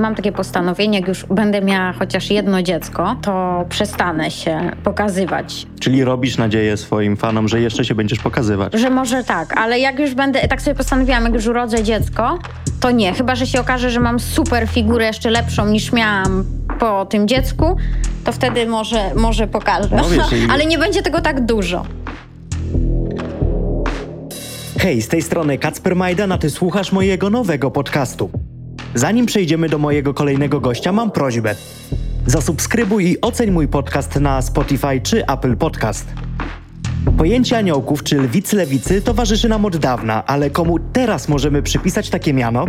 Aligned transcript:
Mam 0.00 0.14
takie 0.14 0.32
postanowienie, 0.32 0.98
jak 0.98 1.08
już 1.08 1.24
będę 1.26 1.60
miała 1.62 1.92
chociaż 1.92 2.30
jedno 2.30 2.62
dziecko, 2.62 3.16
to 3.22 3.64
przestanę 3.68 4.30
się 4.30 4.70
pokazywać. 4.84 5.66
Czyli 5.80 6.04
robisz 6.04 6.38
nadzieję 6.38 6.76
swoim 6.76 7.16
fanom, 7.16 7.48
że 7.48 7.60
jeszcze 7.60 7.84
się 7.84 7.94
będziesz 7.94 8.18
pokazywać. 8.18 8.72
Że 8.74 8.90
może 8.90 9.24
tak, 9.24 9.56
ale 9.60 9.78
jak 9.78 9.98
już 9.98 10.14
będę, 10.14 10.48
tak 10.48 10.62
sobie 10.62 10.74
postanowiłam, 10.74 11.24
jak 11.24 11.34
już 11.34 11.46
urodzę 11.46 11.82
dziecko, 11.82 12.38
to 12.80 12.90
nie. 12.90 13.12
Chyba, 13.12 13.34
że 13.34 13.46
się 13.46 13.60
okaże, 13.60 13.90
że 13.90 14.00
mam 14.00 14.20
super 14.20 14.68
figurę, 14.68 15.06
jeszcze 15.06 15.30
lepszą 15.30 15.66
niż 15.66 15.92
miałam 15.92 16.44
po 16.78 17.06
tym 17.06 17.28
dziecku, 17.28 17.76
to 18.24 18.32
wtedy 18.32 18.66
może, 18.66 19.14
może 19.14 19.46
pokażę. 19.46 19.88
No 19.96 20.04
wiesz, 20.08 20.32
i- 20.32 20.50
ale 20.50 20.66
nie 20.66 20.78
będzie 20.78 21.02
tego 21.02 21.20
tak 21.20 21.46
dużo. 21.46 21.84
Hej, 24.78 25.02
z 25.02 25.08
tej 25.08 25.22
strony 25.22 25.58
Kacper 25.58 25.96
Majdan, 25.96 26.32
a 26.32 26.38
ty 26.38 26.50
słuchasz 26.50 26.92
mojego 26.92 27.30
nowego 27.30 27.70
podcastu. 27.70 28.30
Zanim 28.94 29.26
przejdziemy 29.26 29.68
do 29.68 29.78
mojego 29.78 30.14
kolejnego 30.14 30.60
gościa, 30.60 30.92
mam 30.92 31.10
prośbę. 31.10 31.54
Zasubskrybuj 32.26 33.10
i 33.10 33.20
oceń 33.20 33.50
mój 33.50 33.68
podcast 33.68 34.20
na 34.20 34.42
Spotify 34.42 35.00
czy 35.02 35.26
Apple 35.26 35.56
Podcast. 35.56 36.06
Pojęcie 37.18 37.58
aniołków 37.58 38.02
czy 38.02 38.16
lwic 38.16 38.52
lewicy 38.52 39.02
towarzyszy 39.02 39.48
nam 39.48 39.64
od 39.64 39.76
dawna, 39.76 40.26
ale 40.26 40.50
komu 40.50 40.78
teraz 40.92 41.28
możemy 41.28 41.62
przypisać 41.62 42.10
takie 42.10 42.34
miano? 42.34 42.64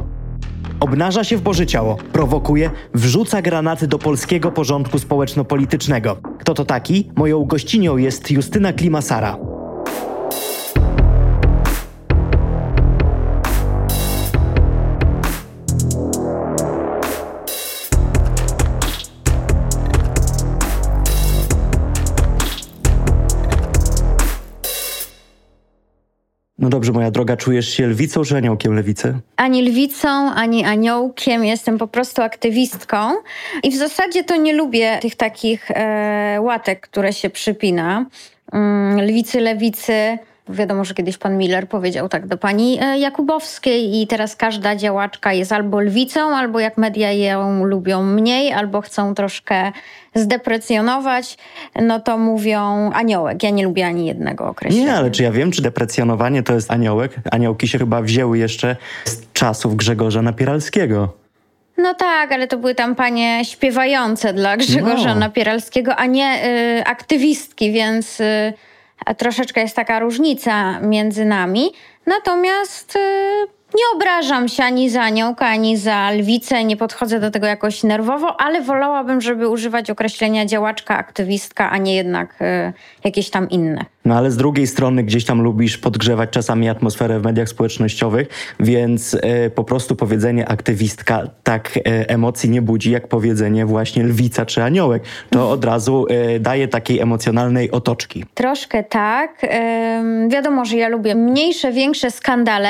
Obnaża 0.80 1.24
się 1.24 1.38
w 1.38 1.42
Boże 1.42 1.66
ciało, 1.66 1.98
prowokuje, 2.14 2.72
wrzuca 2.94 3.42
granaty 3.42 3.88
do 3.88 4.00
polskiego 4.00 4.52
porządku 4.52 5.00
społeczno-politycznego. 5.00 6.18
Kto 6.40 6.54
to 6.54 6.66
taki? 6.66 7.12
Moją 7.16 7.46
gościnią 7.46 7.98
jest 7.98 8.32
Justyna 8.32 8.74
Klimasara. 8.74 9.38
No 26.66 26.70
dobrze, 26.70 26.92
moja 26.92 27.12
droga, 27.12 27.38
czujesz 27.38 27.70
się 27.70 27.88
lwicą 27.88 28.24
czy 28.24 28.38
aniołkiem 28.38 28.74
lewicy? 28.74 29.20
Ani 29.36 29.62
lwicą, 29.70 30.08
ani 30.32 30.64
aniołkiem, 30.64 31.46
jestem 31.46 31.78
po 31.78 31.88
prostu 31.88 32.22
aktywistką. 32.22 32.98
I 33.64 33.72
w 33.72 33.76
zasadzie 33.76 34.24
to 34.24 34.36
nie 34.36 34.54
lubię 34.54 34.98
tych 35.02 35.16
takich 35.16 35.72
e, 35.72 36.38
łatek, 36.42 36.82
które 36.82 37.14
się 37.14 37.30
przypina. 37.30 38.06
Mm, 38.52 39.02
lwicy, 39.02 39.40
lewicy. 39.40 40.18
Wiadomo, 40.50 40.86
że 40.86 40.94
kiedyś 40.94 41.18
pan 41.18 41.38
Miller 41.38 41.68
powiedział 41.68 42.10
tak 42.10 42.28
do 42.28 42.38
pani 42.38 42.78
e, 42.82 43.00
Jakubowskiej 43.00 44.02
i 44.02 44.08
teraz 44.08 44.36
każda 44.36 44.76
działaczka 44.76 45.34
jest 45.34 45.52
albo 45.52 45.80
lwicą, 45.80 46.36
albo 46.36 46.60
jak 46.60 46.78
media 46.78 47.12
ją 47.12 47.66
lubią 47.66 48.04
mniej, 48.04 48.54
albo 48.54 48.82
chcą 48.82 49.16
troszkę 49.16 49.72
zdeprecjonować, 50.16 51.38
no 51.82 52.00
to 52.00 52.18
mówią 52.18 52.92
aniołek. 52.92 53.44
Ja 53.44 53.50
nie 53.50 53.64
lubię 53.64 53.88
ani 53.88 54.06
jednego 54.06 54.48
określenia. 54.48 54.86
Nie, 54.86 54.96
ale 54.96 55.12
czy 55.12 55.24
ja 55.24 55.32
wiem, 55.32 55.52
czy 55.52 55.62
deprecjonowanie 55.62 56.44
to 56.44 56.54
jest 56.54 56.72
aniołek? 56.72 57.16
Aniołki 57.32 57.68
się 57.68 57.78
chyba 57.78 58.02
wzięły 58.02 58.38
jeszcze 58.38 58.76
z 59.06 59.34
czasów 59.34 59.76
Grzegorza 59.76 60.22
Napieralskiego. 60.22 61.14
No 61.78 61.94
tak, 61.94 62.32
ale 62.32 62.48
to 62.48 62.58
były 62.58 62.76
tam 62.76 62.96
panie 62.96 63.46
śpiewające 63.46 64.34
dla 64.34 64.58
Grzegorza 64.58 65.14
No. 65.14 65.20
Napieralskiego, 65.20 65.96
a 65.96 66.06
nie 66.06 66.46
y, 66.80 66.86
aktywistki, 66.86 67.72
więc 67.72 68.20
y, 68.20 68.54
troszeczkę 69.14 69.62
jest 69.62 69.76
taka 69.76 70.00
różnica 70.00 70.80
między 70.80 71.26
nami. 71.26 71.72
Natomiast 72.06 72.96
y, 72.96 73.00
nie 73.76 73.84
obrażam 73.96 74.48
się 74.48 74.64
ani 74.64 74.90
za 74.90 75.02
aniołka, 75.02 75.46
ani 75.46 75.78
za 75.78 76.12
lwicę, 76.12 76.64
nie 76.64 76.78
podchodzę 76.78 77.20
do 77.20 77.32
tego 77.32 77.48
jakoś 77.48 77.84
nerwowo, 77.84 78.42
ale 78.42 78.62
wolałabym, 78.62 79.22
żeby 79.22 79.50
używać 79.50 79.90
określenia 79.90 80.46
działaczka, 80.46 80.98
aktywistka, 80.98 81.70
a 81.72 81.78
nie 81.78 81.96
jednak 81.96 82.42
y, 82.42 82.74
jakieś 83.04 83.30
tam 83.30 83.50
inne. 83.50 83.86
No 84.06 84.16
ale 84.16 84.32
z 84.32 84.38
drugiej 84.38 84.68
strony 84.68 85.04
gdzieś 85.04 85.26
tam 85.26 85.42
lubisz 85.42 85.78
podgrzewać 85.78 86.30
czasami 86.30 86.70
atmosferę 86.70 87.20
w 87.20 87.24
mediach 87.24 87.50
społecznościowych, 87.50 88.28
więc 88.60 89.18
e, 89.22 89.50
po 89.50 89.64
prostu 89.64 89.96
powiedzenie 89.96 90.48
aktywistka 90.50 91.24
tak 91.44 91.78
e, 91.78 92.10
emocji 92.10 92.50
nie 92.50 92.62
budzi, 92.62 92.92
jak 92.92 93.08
powiedzenie 93.08 93.66
właśnie 93.66 94.04
lwica 94.04 94.46
czy 94.46 94.64
aniołek. 94.64 95.04
To 95.30 95.52
od 95.52 95.66
razu 95.66 96.06
e, 96.10 96.40
daje 96.40 96.68
takiej 96.68 97.00
emocjonalnej 97.00 97.72
otoczki. 97.72 98.26
Troszkę 98.34 98.84
tak. 98.84 99.42
Wiadomo, 100.28 100.66
że 100.66 100.78
ja 100.78 100.88
lubię 100.88 101.16
mniejsze, 101.16 101.72
większe 101.72 102.12
skandale, 102.12 102.70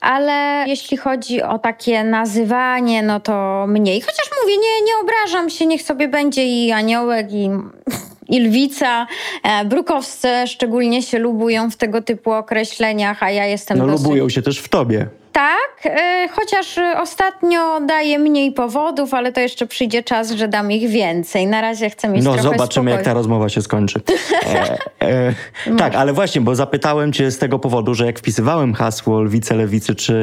ale 0.00 0.64
jeśli 0.68 0.96
chodzi 0.96 1.42
o 1.42 1.58
takie 1.58 2.04
nazywanie, 2.04 3.02
no 3.02 3.20
to 3.20 3.66
mniej. 3.68 4.00
Chociaż 4.00 4.30
mówię, 4.42 4.54
nie, 4.56 4.86
nie 4.86 4.92
obrażam 5.02 5.50
się, 5.50 5.66
niech 5.66 5.82
sobie 5.82 6.08
będzie 6.08 6.46
i 6.46 6.72
aniołek, 6.72 7.32
i, 7.32 7.50
i 8.28 8.40
lwica. 8.40 9.06
E, 9.42 9.64
brukowscy 9.64 10.28
szczególnie 10.46 11.02
się 11.02 11.18
lubują 11.18 11.70
w 11.70 11.76
tego 11.76 12.02
typu 12.02 12.32
określeniach, 12.32 13.22
a 13.22 13.30
ja 13.30 13.46
jestem 13.46 13.78
No 13.78 13.86
dosyć... 13.86 14.02
lubują 14.04 14.28
się 14.28 14.42
też 14.42 14.58
w 14.58 14.68
tobie. 14.68 15.06
Tak, 15.34 15.86
e, 15.86 16.28
chociaż 16.32 16.78
ostatnio 17.02 17.80
daję 17.80 18.18
mniej 18.18 18.52
powodów, 18.52 19.14
ale 19.14 19.32
to 19.32 19.40
jeszcze 19.40 19.66
przyjdzie 19.66 20.02
czas, 20.02 20.30
że 20.30 20.48
dam 20.48 20.72
ich 20.72 20.90
więcej. 20.90 21.46
Na 21.46 21.60
razie 21.60 21.90
chcę 21.90 22.08
mieć 22.08 22.24
No 22.24 22.32
trochę 22.32 22.48
zobaczymy, 22.48 22.90
jak 22.90 23.00
ta 23.00 23.04
spokoju. 23.04 23.18
rozmowa 23.18 23.48
się 23.48 23.62
skończy. 23.62 24.00
E, 25.00 25.34
e, 25.66 25.76
tak, 25.78 25.94
ale 25.94 26.12
właśnie, 26.12 26.40
bo 26.40 26.54
zapytałem 26.54 27.12
cię 27.12 27.30
z 27.30 27.38
tego 27.38 27.58
powodu, 27.58 27.94
że 27.94 28.06
jak 28.06 28.18
wpisywałem 28.18 28.74
hasło 28.74 29.20
lwice 29.20 29.54
lewicy 29.56 29.94
czy 29.94 30.14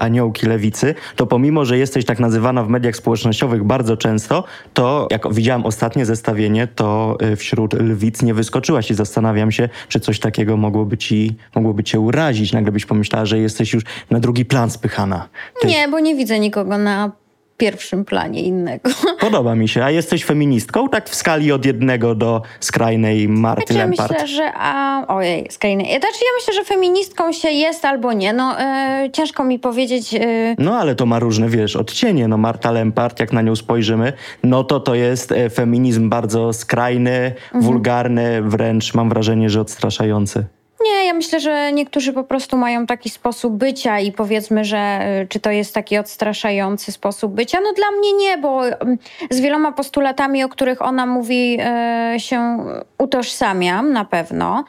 aniołki 0.00 0.46
lewicy, 0.46 0.94
to 1.16 1.26
pomimo, 1.26 1.64
że 1.64 1.78
jesteś 1.78 2.04
tak 2.04 2.18
nazywana 2.18 2.62
w 2.62 2.68
mediach 2.68 2.96
społecznościowych 2.96 3.64
bardzo 3.64 3.96
często, 3.96 4.44
to 4.74 5.08
jak 5.10 5.32
widziałem 5.34 5.66
ostatnie 5.66 6.06
zestawienie, 6.06 6.66
to 6.66 7.16
e, 7.20 7.36
wśród 7.36 7.74
lwic 7.74 8.22
nie 8.22 8.34
wyskoczyłaś 8.34 8.90
i 8.90 8.94
zastanawiam 8.94 9.52
się, 9.52 9.68
czy 9.88 10.00
coś 10.00 10.18
takiego 10.18 10.56
mogłoby 10.56 10.98
ci, 10.98 11.34
mogłoby 11.54 11.84
cię 11.84 12.00
urazić. 12.00 12.52
Nagle 12.52 12.72
byś 12.72 12.86
pomyślała, 12.86 13.24
że 13.26 13.38
jesteś 13.38 13.72
już 13.72 13.82
na 14.10 14.20
drugi 14.20 14.44
plan 14.52 14.70
spychana. 14.70 15.28
Ty, 15.60 15.66
Nie, 15.68 15.88
bo 15.88 16.00
nie 16.00 16.14
widzę 16.14 16.38
nikogo 16.40 16.78
na 16.78 17.10
pierwszym 17.56 18.04
planie 18.04 18.42
innego. 18.42 18.90
Podoba 19.20 19.54
mi 19.54 19.68
się. 19.68 19.84
A 19.84 19.90
jesteś 19.90 20.24
feministką? 20.24 20.88
Tak 20.88 21.08
w 21.10 21.14
skali 21.14 21.52
od 21.52 21.66
jednego 21.66 22.14
do 22.14 22.42
skrajnej 22.60 23.28
Marty 23.28 23.62
Znaczy, 23.66 23.78
ja 23.78 23.84
Lempart. 23.86 24.12
myślę, 24.12 24.26
że. 24.26 24.52
A, 24.54 25.04
ojej, 25.08 25.46
skrajny. 25.50 25.82
Znaczy, 25.84 25.98
ja 26.00 26.30
myślę, 26.40 26.54
że 26.54 26.64
feministką 26.64 27.32
się 27.32 27.50
jest 27.50 27.84
albo 27.84 28.12
nie. 28.12 28.32
No, 28.32 28.60
e, 28.60 29.08
ciężko 29.12 29.44
mi 29.44 29.58
powiedzieć. 29.58 30.14
E, 30.14 30.20
No 30.58 30.76
ale 30.78 30.94
to 30.94 31.06
ma 31.06 31.18
różne, 31.18 31.48
wiesz, 31.48 31.76
odcienie. 31.76 32.28
No 32.28 32.38
Marta 32.38 32.70
Lempart, 32.70 33.20
jak 33.20 33.32
na 33.32 33.42
nią 33.42 33.56
spojrzymy, 33.56 34.12
no 34.44 34.64
to 34.64 34.80
to 34.80 34.94
jest 34.94 35.32
e, 35.32 35.50
feminizm 35.50 36.08
bardzo 36.08 36.52
skrajny, 36.52 37.32
Mhm. 37.44 37.62
wulgarny, 37.64 38.42
wręcz 38.42 38.94
mam 38.94 39.08
wrażenie, 39.08 39.50
że 39.50 39.60
odstraszający. 39.60 40.44
Nie, 40.84 41.06
ja 41.06 41.14
myślę, 41.14 41.40
że 41.40 41.72
niektórzy 41.72 42.12
po 42.12 42.24
prostu 42.24 42.56
mają 42.56 42.86
taki 42.86 43.10
sposób 43.10 43.54
bycia 43.54 44.00
i 44.00 44.12
powiedzmy, 44.12 44.64
że 44.64 44.78
e, 44.78 45.26
czy 45.28 45.40
to 45.40 45.50
jest 45.50 45.74
taki 45.74 45.98
odstraszający 45.98 46.92
sposób 46.92 47.32
bycia. 47.32 47.58
No 47.64 47.72
dla 47.72 47.90
mnie 47.90 48.12
nie, 48.12 48.38
bo 48.38 48.66
mm, 48.66 48.98
z 49.30 49.40
wieloma 49.40 49.72
postulatami, 49.72 50.44
o 50.44 50.48
których 50.48 50.82
ona 50.82 51.06
mówi, 51.06 51.58
e, 51.60 52.14
się 52.18 52.58
utożsamiam 52.98 53.92
na 53.92 54.04
pewno. 54.04 54.64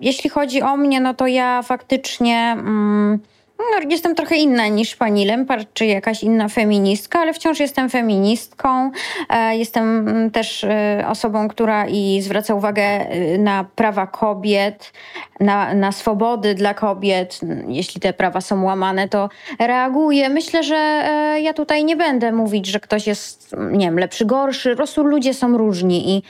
Jeśli 0.00 0.30
chodzi 0.30 0.62
o 0.62 0.76
mnie, 0.76 1.00
no 1.00 1.14
to 1.14 1.26
ja 1.26 1.62
faktycznie. 1.62 2.56
Mm, 2.58 3.18
No, 3.58 3.90
jestem 3.90 4.14
trochę 4.14 4.36
inna 4.36 4.68
niż 4.68 4.96
pani 4.96 5.24
Lempart, 5.26 5.68
czy 5.74 5.86
jakaś 5.86 6.22
inna 6.22 6.48
feministka, 6.48 7.20
ale 7.20 7.32
wciąż 7.32 7.60
jestem 7.60 7.90
feministką. 7.90 8.90
E, 9.30 9.56
Jestem 9.56 10.08
mm, 10.08 10.30
też 10.30 10.64
e, 10.64 11.04
osobą, 11.08 11.48
która 11.48 11.86
i 11.86 12.20
zwraca 12.22 12.54
uwagę 12.54 12.82
e, 12.82 13.38
na 13.38 13.64
prawa 13.76 14.06
kobiet, 14.06 14.92
na, 15.40 15.74
na 15.74 15.92
swobody 15.92 16.54
dla 16.54 16.74
kobiet. 16.74 17.40
Jeśli 17.68 18.00
te 18.00 18.12
prawa 18.12 18.40
są 18.40 18.64
łamane, 18.64 19.08
to 19.08 19.28
reaguję. 19.58 20.28
Myślę, 20.28 20.62
że 20.62 21.04
ja 21.42 21.52
tutaj 21.52 21.84
nie 21.84 21.96
będę 21.96 22.32
mówić, 22.32 22.66
że 22.66 22.80
ktoś 22.80 23.06
jest, 23.06 23.56
nie 23.70 23.86
wiem, 23.86 23.98
lepszy, 23.98 24.24
gorszy. 24.24 24.70
Po 24.70 24.76
prostu 24.76 25.04
ludzie 25.04 25.34
są 25.34 25.58
różni 25.58 26.16
i 26.16 26.22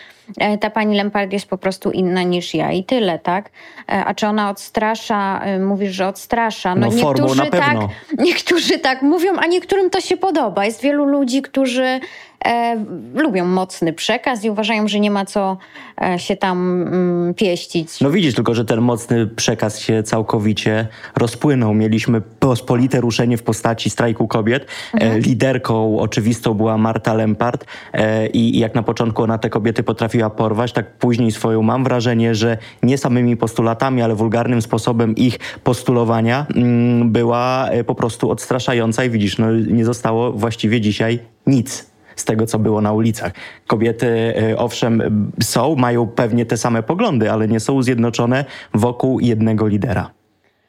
ta 0.61 0.71
pani 0.71 0.97
Lempart 0.97 1.33
jest 1.33 1.47
po 1.49 1.59
prostu 1.59 1.91
inna 1.91 2.23
niż 2.23 2.55
ja 2.55 2.73
i 2.73 2.85
tyle, 2.85 3.19
tak? 3.19 3.51
E, 3.89 4.05
A 4.05 4.15
czy 4.15 4.27
ona 4.27 4.51
odstrasza? 4.51 5.41
E, 5.45 5.59
Mówisz, 5.59 5.93
że 5.93 6.09
odstrasza. 6.09 6.75
No, 6.75 6.91
formą 6.91 7.35
na 7.35 7.47
tak, 7.47 7.77
niektórzy 8.19 8.79
tak 8.79 9.03
mówią, 9.03 9.37
a 9.37 9.47
niektórym 9.47 9.91
to 9.91 10.01
się 10.01 10.17
podoba. 10.17 10.65
Jest 10.65 10.83
wielu 10.83 11.05
ludzi, 11.05 11.43
którzy 11.43 12.01
e, 12.45 12.85
lubią 13.15 13.45
mocny 13.45 13.93
przekaz 13.93 14.45
i 14.45 14.51
uważają, 14.51 14.89
że 14.89 15.01
nie 15.01 15.11
ma 15.11 15.25
co 15.25 15.57
e, 16.03 16.19
się 16.19 16.37
tam 16.37 16.83
mm, 16.83 17.35
pieścić. 17.35 18.01
No 18.01 18.11
widzisz 18.11 18.35
tylko, 18.35 18.55
że 18.55 18.65
ten 18.65 18.81
mocny 18.81 19.27
przekaz 19.27 19.79
się 19.79 20.03
całkowicie 20.03 20.89
rozpłynął. 21.17 21.75
Mieliśmy 21.75 22.21
pospolite 22.21 23.01
ruszenie 23.01 23.37
w 23.37 23.43
postaci 23.43 23.91
strajku 23.91 24.29
kobiet. 24.29 24.67
E, 24.95 25.01
mhm. 25.01 25.21
liderką 25.21 25.99
oczywistą 25.99 26.55
była 26.55 26.79
Marta 26.79 27.15
Lempart 27.15 27.65
e, 27.93 28.27
i 28.27 28.59
jak 28.59 28.75
na 28.75 28.83
początku 28.83 29.23
ona 29.23 29.39
te 29.39 29.51
kobiety 29.51 29.83
potrafiła 29.83 30.31
porwać, 30.31 30.73
tak 30.73 30.99
później 30.99 31.33
swoją 31.33 31.63
mam 31.63 31.85
wrażenie, 31.85 32.35
że 32.35 32.59
nie 32.83 32.99
samymi 32.99 33.37
postulatami, 33.37 34.03
ale 34.03 34.15
wulgarnym 34.15 34.63
sposobem 34.63 35.15
ich 35.17 35.39
postulowania 35.65 36.47
mm, 36.55 37.13
była 37.13 37.69
e, 37.69 37.85
po 37.85 37.95
prostu 37.95 38.31
odstraszająca 38.31 39.05
i 39.05 39.11
widzisz, 39.11 39.39
no 39.39 39.47
nie 39.53 39.85
zostało 39.85 40.33
właściwie 40.33 40.81
dzisiaj 40.81 41.19
nic 41.47 41.88
z 42.21 42.25
tego, 42.25 42.47
co 42.47 42.59
było 42.59 42.81
na 42.81 42.93
ulicach. 42.93 43.33
Kobiety, 43.67 44.35
e, 44.51 44.59
owszem, 44.59 45.03
są, 45.43 45.75
mają 45.77 46.07
pewnie 46.07 46.47
te 46.47 46.57
same 46.57 46.83
poglądy, 46.83 47.31
ale 47.31 47.49
nie 47.49 47.61
są 47.61 47.83
zjednoczone 47.83 48.45
wokół 48.75 49.21
jednego 49.21 49.67
lidera. 49.67 50.11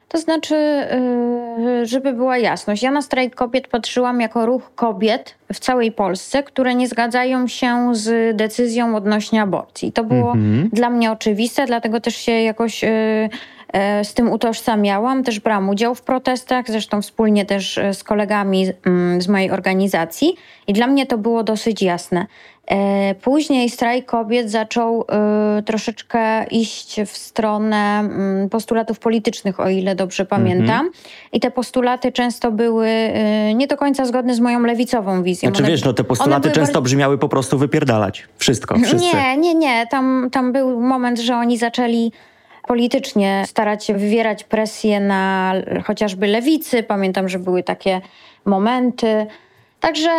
To 0.10 0.18
znaczy, 0.18 0.56
e, 0.56 1.86
żeby 1.86 2.14
była 2.14 2.38
jasność, 2.38 2.84
ja 2.84 2.92
na 2.92 3.02
strajk 3.02 3.36
kobiet 3.36 3.68
patrzyłam 3.68 4.22
jako 4.22 4.46
ruch 4.46 4.72
kobiet 4.76 5.36
w 5.54 5.60
całej 5.60 5.92
Polsce, 5.92 6.44
które 6.44 6.76
nie 6.76 6.88
zgadzają 6.88 7.48
się 7.48 7.96
z 7.96 8.38
decyzją 8.38 8.96
odnośnie 8.96 9.42
aborcji. 9.42 9.92
To 9.92 10.04
było 10.04 10.32
mm 10.32 10.68
-hmm. 10.68 10.70
dla 10.74 10.90
mnie 10.90 11.12
oczywiste, 11.12 11.66
dlatego 11.66 12.00
też 12.00 12.16
się 12.16 12.32
jakoś 12.32 12.84
e, 12.84 13.30
z 14.04 14.14
tym 14.14 14.32
utożsamiałam. 14.32 15.24
Też 15.24 15.40
brałam 15.40 15.70
udział 15.70 15.96
w 15.96 16.02
protestach, 16.02 16.66
zresztą 16.68 17.02
wspólnie 17.02 17.46
też 17.46 17.78
e, 17.78 17.94
z 17.94 18.04
kolegami 18.04 18.68
mm, 18.86 19.22
z 19.22 19.28
mojej 19.28 19.52
organizacji 19.52 20.36
i 20.68 20.74
dla 20.74 20.88
mnie 20.88 21.06
to 21.06 21.18
było 21.18 21.44
dosyć 21.44 21.82
jasne. 21.82 22.26
E, 22.68 23.16
później 23.16 23.70
strajk 23.70 24.06
kobiet 24.06 24.52
zaczął 24.52 25.06
troszeczkę 25.66 26.44
iść 26.44 27.02
w 27.06 27.18
stronę 27.18 28.00
mm, 28.00 28.50
postulatów 28.50 29.00
politycznych, 29.00 29.60
o 29.60 29.70
ile 29.70 29.96
dobrze 29.96 30.26
pamiętam. 30.26 30.80
Mm 30.80 30.92
-hmm. 30.92 31.34
I 31.34 31.40
te 31.40 31.52
postulaty 31.52 32.12
często 32.12 32.52
były 32.52 32.90
nie 33.56 33.68
do 33.68 33.78
końca 33.78 34.06
zgodne 34.06 34.36
z 34.36 34.40
moją 34.40 34.60
lewicową 34.60 35.24
wizją. 35.24 35.50
Znaczy 35.50 35.64
one, 35.64 35.72
wiesz, 35.72 35.86
no 35.86 35.94
te 35.94 36.04
postulaty 36.04 36.52
często 36.52 36.62
bardzo... 36.62 36.82
brzmiały 36.82 37.18
po 37.18 37.30
prostu 37.30 37.58
wypierdalać. 37.58 38.28
Wszystko, 38.38 38.76
wszyscy. 38.80 39.18
Nie, 39.18 39.38
nie, 39.38 39.56
nie. 39.56 39.88
Tam, 39.88 40.30
tam 40.32 40.52
był 40.54 40.82
moment, 40.82 41.20
że 41.20 41.36
oni 41.36 41.58
zaczęli 41.58 42.12
politycznie 42.70 43.44
starać 43.46 43.86
się 43.86 43.94
wywierać 43.94 44.44
presję 44.44 45.00
na 45.00 45.54
chociażby 45.86 46.28
lewicy. 46.28 46.84
Pamiętam, 46.84 47.30
że 47.30 47.40
były 47.40 47.64
takie 47.64 48.02
momenty. 48.46 49.26
Także 49.80 50.12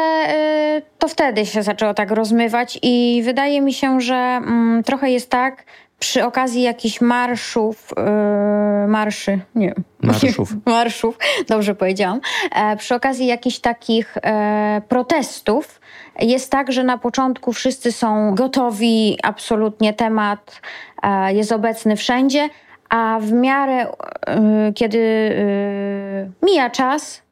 y, 0.79 0.83
to 0.99 1.09
wtedy 1.09 1.47
się 1.47 1.63
zaczęło 1.63 1.95
tak 1.95 2.11
rozmywać 2.11 2.79
i 2.83 3.23
wydaje 3.25 3.61
mi 3.61 3.73
się, 3.73 4.01
że 4.01 4.15
mm, 4.15 4.83
trochę 4.83 5.11
jest 5.11 5.31
tak, 5.31 5.65
przy 6.01 6.25
okazji 6.25 6.63
jakichś 6.63 7.01
marszów, 7.01 7.91
yy, 7.97 8.89
marszy, 8.89 9.41
nie, 9.55 9.75
marszów, 10.03 10.55
marszów, 10.67 11.19
dobrze 11.49 11.75
powiedziałam, 11.75 12.21
e, 12.55 12.77
przy 12.77 12.95
okazji 12.95 13.27
jakichś 13.27 13.59
takich 13.59 14.17
e, 14.23 14.83
protestów 14.89 15.81
jest 16.21 16.51
tak, 16.51 16.73
że 16.73 16.85
na 16.85 16.99
początku 16.99 17.53
wszyscy 17.53 17.93
są 17.93 18.35
gotowi, 18.35 19.19
absolutnie 19.23 19.93
temat 19.93 20.61
e, 21.03 21.35
jest 21.35 21.53
obecny 21.53 21.97
wszędzie, 21.97 22.49
a 22.89 23.19
w 23.21 23.33
miarę, 23.33 23.87
e, 24.27 24.73
kiedy 24.75 24.99
e, 24.99 26.47
mija 26.47 26.71
czas, 26.71 27.23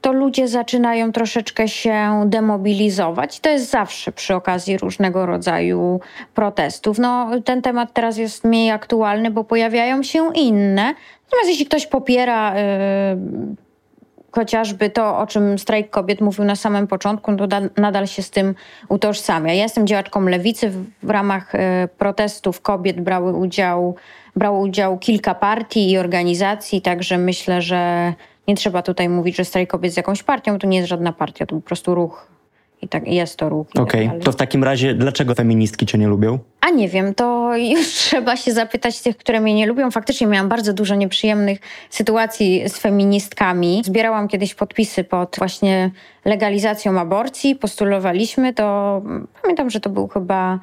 to 0.00 0.12
ludzie 0.12 0.48
zaczynają 0.48 1.12
troszeczkę 1.12 1.68
się 1.68 2.22
demobilizować. 2.26 3.40
To 3.40 3.50
jest 3.50 3.70
zawsze 3.70 4.12
przy 4.12 4.34
okazji 4.34 4.78
różnego 4.78 5.26
rodzaju 5.26 6.00
protestów. 6.34 6.98
No, 6.98 7.30
ten 7.44 7.62
temat 7.62 7.92
teraz 7.92 8.16
jest 8.16 8.44
mniej 8.44 8.70
aktualny, 8.70 9.30
bo 9.30 9.44
pojawiają 9.44 10.02
się 10.02 10.30
inne. 10.34 10.94
Natomiast 11.24 11.48
jeśli 11.48 11.66
ktoś 11.66 11.86
popiera 11.86 12.54
chociażby 14.32 14.90
to, 14.90 15.18
o 15.18 15.26
czym 15.26 15.58
strajk 15.58 15.90
kobiet 15.90 16.20
mówił 16.20 16.44
na 16.44 16.56
samym 16.56 16.86
początku, 16.86 17.36
to 17.36 17.46
nadal 17.76 18.06
się 18.06 18.22
z 18.22 18.30
tym 18.30 18.54
utożsamia. 18.88 19.52
Ja 19.52 19.62
jestem 19.62 19.86
działaczką 19.86 20.20
lewicy. 20.20 20.72
W 21.02 21.10
ramach 21.10 21.54
e, 21.54 21.88
protestów 21.98 22.60
kobiet 22.60 23.00
brały 23.00 23.32
udział, 23.32 23.96
brało 24.36 24.60
udział 24.60 24.98
kilka 24.98 25.34
partii 25.34 25.90
i 25.90 25.98
organizacji, 25.98 26.82
także 26.82 27.18
myślę, 27.18 27.62
że 27.62 28.12
nie 28.48 28.56
trzeba 28.56 28.82
tutaj 28.82 29.08
mówić, 29.08 29.36
że 29.36 29.44
strajk 29.44 29.70
kobiet 29.70 29.84
jest 29.84 29.96
jakąś 29.96 30.22
partią. 30.22 30.58
To 30.58 30.66
nie 30.66 30.76
jest 30.76 30.88
żadna 30.88 31.12
partia, 31.12 31.46
to 31.46 31.56
po 31.56 31.62
prostu 31.62 31.94
ruch 31.94 32.28
i 32.82 32.88
tak 32.88 33.08
jest 33.08 33.36
to 33.36 33.48
ruch. 33.48 33.66
Tak 33.72 33.82
Okej, 33.82 34.06
okay. 34.06 34.20
to 34.20 34.32
w 34.32 34.36
takim 34.36 34.64
razie 34.64 34.94
dlaczego 34.94 35.34
feministki 35.34 35.86
cię 35.86 35.98
nie 35.98 36.08
lubią? 36.08 36.38
A 36.60 36.70
nie 36.70 36.88
wiem, 36.88 37.14
to 37.14 37.56
już 37.56 37.88
trzeba 38.04 38.36
się 38.36 38.52
zapytać 38.52 39.00
tych, 39.00 39.16
które 39.16 39.40
mnie 39.40 39.54
nie 39.54 39.66
lubią. 39.66 39.90
Faktycznie 39.90 40.26
miałam 40.26 40.48
bardzo 40.48 40.72
dużo 40.72 40.94
nieprzyjemnych 40.94 41.58
sytuacji 41.90 42.68
z 42.68 42.78
feministkami. 42.78 43.82
Zbierałam 43.84 44.28
kiedyś 44.28 44.54
podpisy 44.54 45.04
pod 45.04 45.36
właśnie 45.38 45.90
legalizacją 46.24 47.00
aborcji, 47.00 47.56
postulowaliśmy 47.56 48.54
to. 48.54 49.02
Pamiętam, 49.42 49.70
że 49.70 49.80
to 49.80 49.90
był 49.90 50.08
chyba 50.08 50.58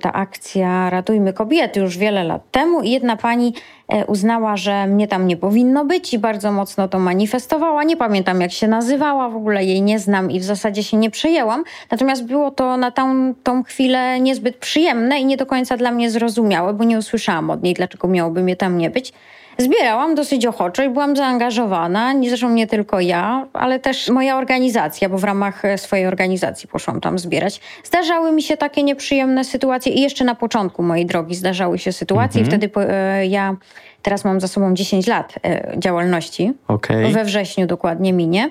ta 0.00 0.12
akcja 0.12 0.90
Ratujmy 0.90 1.32
Kobiety 1.32 1.80
już 1.80 1.98
wiele 1.98 2.24
lat 2.24 2.50
temu 2.50 2.82
i 2.82 2.90
jedna 2.90 3.16
pani 3.16 3.54
e, 3.88 4.06
uznała, 4.06 4.56
że 4.56 4.86
mnie 4.86 5.08
tam 5.08 5.26
nie 5.26 5.36
powinno 5.36 5.84
być 5.84 6.14
i 6.14 6.18
bardzo 6.18 6.52
mocno 6.52 6.88
to 6.88 6.98
manifestowała. 6.98 7.84
Nie 7.84 7.96
pamiętam 7.96 8.40
jak 8.40 8.52
się 8.52 8.68
nazywała, 8.68 9.28
w 9.28 9.36
ogóle 9.36 9.64
jej 9.64 9.82
nie 9.82 9.98
znam 9.98 10.30
i 10.30 10.40
w 10.40 10.44
zasadzie 10.44 10.82
się 10.82 10.96
nie 10.96 11.10
przejęłam. 11.10 11.64
Natomiast 11.90 12.24
było 12.24 12.50
to 12.50 12.76
na 12.76 12.90
tą, 12.90 13.34
tą 13.42 13.62
chwilę 13.62 14.20
niezbyt 14.20 14.56
przyjemne 14.56 15.20
i 15.20 15.24
nie 15.24 15.36
do 15.36 15.46
końca 15.46 15.76
dla 15.76 15.90
mnie 15.90 16.10
zrozumiałe, 16.10 16.74
bo 16.74 16.84
nie 16.84 16.98
usłyszałam 16.98 17.50
od 17.50 17.62
niej, 17.62 17.74
dlaczego 17.74 18.08
miałoby 18.08 18.42
mnie 18.42 18.56
tam 18.56 18.78
nie 18.78 18.90
być. 18.90 19.12
Zbierałam 19.58 20.14
dosyć 20.14 20.46
ochoczo 20.46 20.82
i 20.82 20.88
byłam 20.88 21.16
zaangażowana, 21.16 22.12
nie 22.12 22.28
zresztą 22.28 22.50
nie 22.50 22.66
tylko 22.66 23.00
ja, 23.00 23.46
ale 23.52 23.78
też 23.78 24.08
moja 24.08 24.38
organizacja, 24.38 25.08
bo 25.08 25.18
w 25.18 25.24
ramach 25.24 25.64
e, 25.64 25.78
swojej 25.78 26.06
organizacji 26.06 26.68
poszłam 26.68 27.00
tam 27.00 27.18
zbierać. 27.18 27.60
Zdarzały 27.84 28.32
mi 28.32 28.42
się 28.42 28.56
takie 28.56 28.82
nieprzyjemne 28.82 29.44
sytuacje 29.44 29.92
i 29.92 30.00
jeszcze 30.00 30.24
na 30.24 30.34
początku 30.34 30.82
mojej 30.82 31.06
drogi 31.06 31.34
zdarzały 31.34 31.78
się 31.78 31.92
sytuacje 31.92 32.40
mhm. 32.40 32.62
i 32.62 32.68
wtedy 32.68 32.92
e, 32.92 33.26
ja 33.26 33.56
teraz 34.02 34.24
mam 34.24 34.40
za 34.40 34.48
sobą 34.48 34.74
10 34.74 35.06
lat 35.06 35.34
e, 35.44 35.74
działalności. 35.78 36.52
Okay. 36.68 37.12
We 37.12 37.24
wrześniu 37.24 37.66
dokładnie 37.66 38.12
minie 38.12 38.50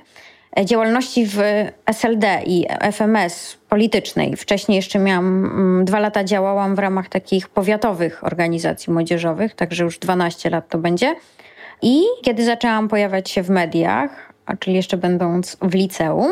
działalności 0.64 1.26
w 1.26 1.40
SLD 1.86 2.42
i 2.46 2.66
FMS 2.92 3.58
politycznej. 3.70 4.36
Wcześniej 4.38 4.76
jeszcze 4.76 5.00
miałam, 5.00 5.46
mm, 5.46 5.86
dwa 5.86 6.00
lata 6.00 6.24
działałam 6.24 6.76
w 6.76 6.80
ramach 6.80 7.10
takich 7.10 7.50
powiatowych 7.50 8.24
organizacji 8.24 8.94
młodzieżowych, 8.94 9.56
także 9.56 9.84
już 9.84 10.00
12 10.00 10.50
lat 10.50 10.70
to 10.70 10.78
będzie. 10.78 11.16
I 11.82 12.04
kiedy 12.22 12.46
zaczęłam 12.46 12.88
pojawiać 12.88 13.30
się 13.30 13.44
w 13.44 13.50
mediach, 13.50 14.34
czyli 14.60 14.76
jeszcze 14.76 14.98
będąc 14.98 15.58
w 15.62 15.74
liceum, 15.74 16.32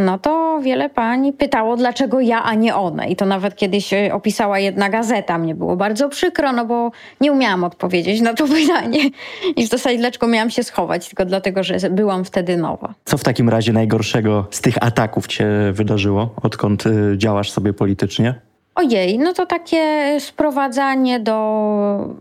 no 0.00 0.18
to 0.18 0.60
wiele 0.62 0.88
pań 0.90 1.32
pytało, 1.32 1.76
dlaczego 1.76 2.20
ja, 2.20 2.42
a 2.42 2.54
nie 2.54 2.76
one. 2.76 3.08
I 3.08 3.16
to 3.16 3.26
nawet 3.26 3.56
kiedyś 3.56 3.92
e, 3.92 4.14
opisała 4.14 4.58
jedna 4.58 4.88
gazeta. 4.88 5.38
Mnie 5.38 5.54
było 5.54 5.76
bardzo 5.76 6.08
przykro, 6.08 6.52
no 6.52 6.64
bo 6.64 6.90
nie 7.20 7.32
umiałam 7.32 7.64
odpowiedzieć 7.64 8.20
na 8.20 8.34
to 8.34 8.48
pytanie. 8.60 9.10
I 9.56 9.66
w 9.66 9.70
zasadzie 9.70 9.98
dlaczego 9.98 10.26
miałam 10.26 10.50
się 10.50 10.62
schować, 10.62 11.08
tylko 11.08 11.24
dlatego, 11.24 11.62
że 11.62 11.90
byłam 11.90 12.24
wtedy 12.24 12.56
nowa. 12.56 12.94
Co 13.04 13.18
w 13.18 13.24
takim 13.24 13.48
razie 13.48 13.72
najgorszego 13.72 14.46
z 14.50 14.60
tych 14.60 14.82
ataków 14.82 15.26
cię 15.26 15.46
wydarzyło, 15.72 16.34
odkąd 16.42 16.86
y, 16.86 17.14
działasz 17.16 17.50
sobie 17.50 17.72
politycznie? 17.72 18.34
Ojej, 18.74 19.18
no 19.18 19.32
to 19.32 19.46
takie 19.46 20.16
sprowadzanie 20.20 21.20
do 21.20 22.14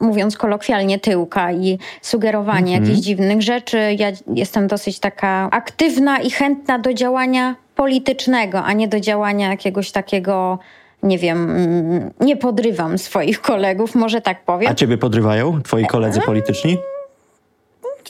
mówiąc 0.00 0.36
kolokwialnie, 0.36 0.98
tyłka 0.98 1.52
i 1.52 1.78
sugerowanie 2.02 2.76
mhm. 2.76 2.84
jakichś 2.84 3.06
dziwnych 3.06 3.42
rzeczy. 3.42 3.78
Ja 3.98 4.08
jestem 4.34 4.66
dosyć 4.66 4.98
taka 4.98 5.48
aktywna 5.50 6.18
i 6.18 6.30
chętna 6.30 6.78
do 6.78 6.94
działania 6.94 7.54
politycznego, 7.74 8.62
a 8.62 8.72
nie 8.72 8.88
do 8.88 9.00
działania 9.00 9.48
jakiegoś 9.48 9.90
takiego 9.90 10.58
nie 11.02 11.18
wiem, 11.18 11.50
mm, 11.50 12.10
nie 12.20 12.36
podrywam 12.36 12.98
swoich 12.98 13.40
kolegów, 13.50 13.94
może 13.94 14.20
tak 14.20 14.44
powiem. 14.44 14.72
A 14.72 14.74
ciebie 14.74 14.98
podrywają 14.98 15.62
twoi 15.62 15.86
koledzy 15.86 16.18
mm, 16.18 16.26
polityczni? 16.26 16.78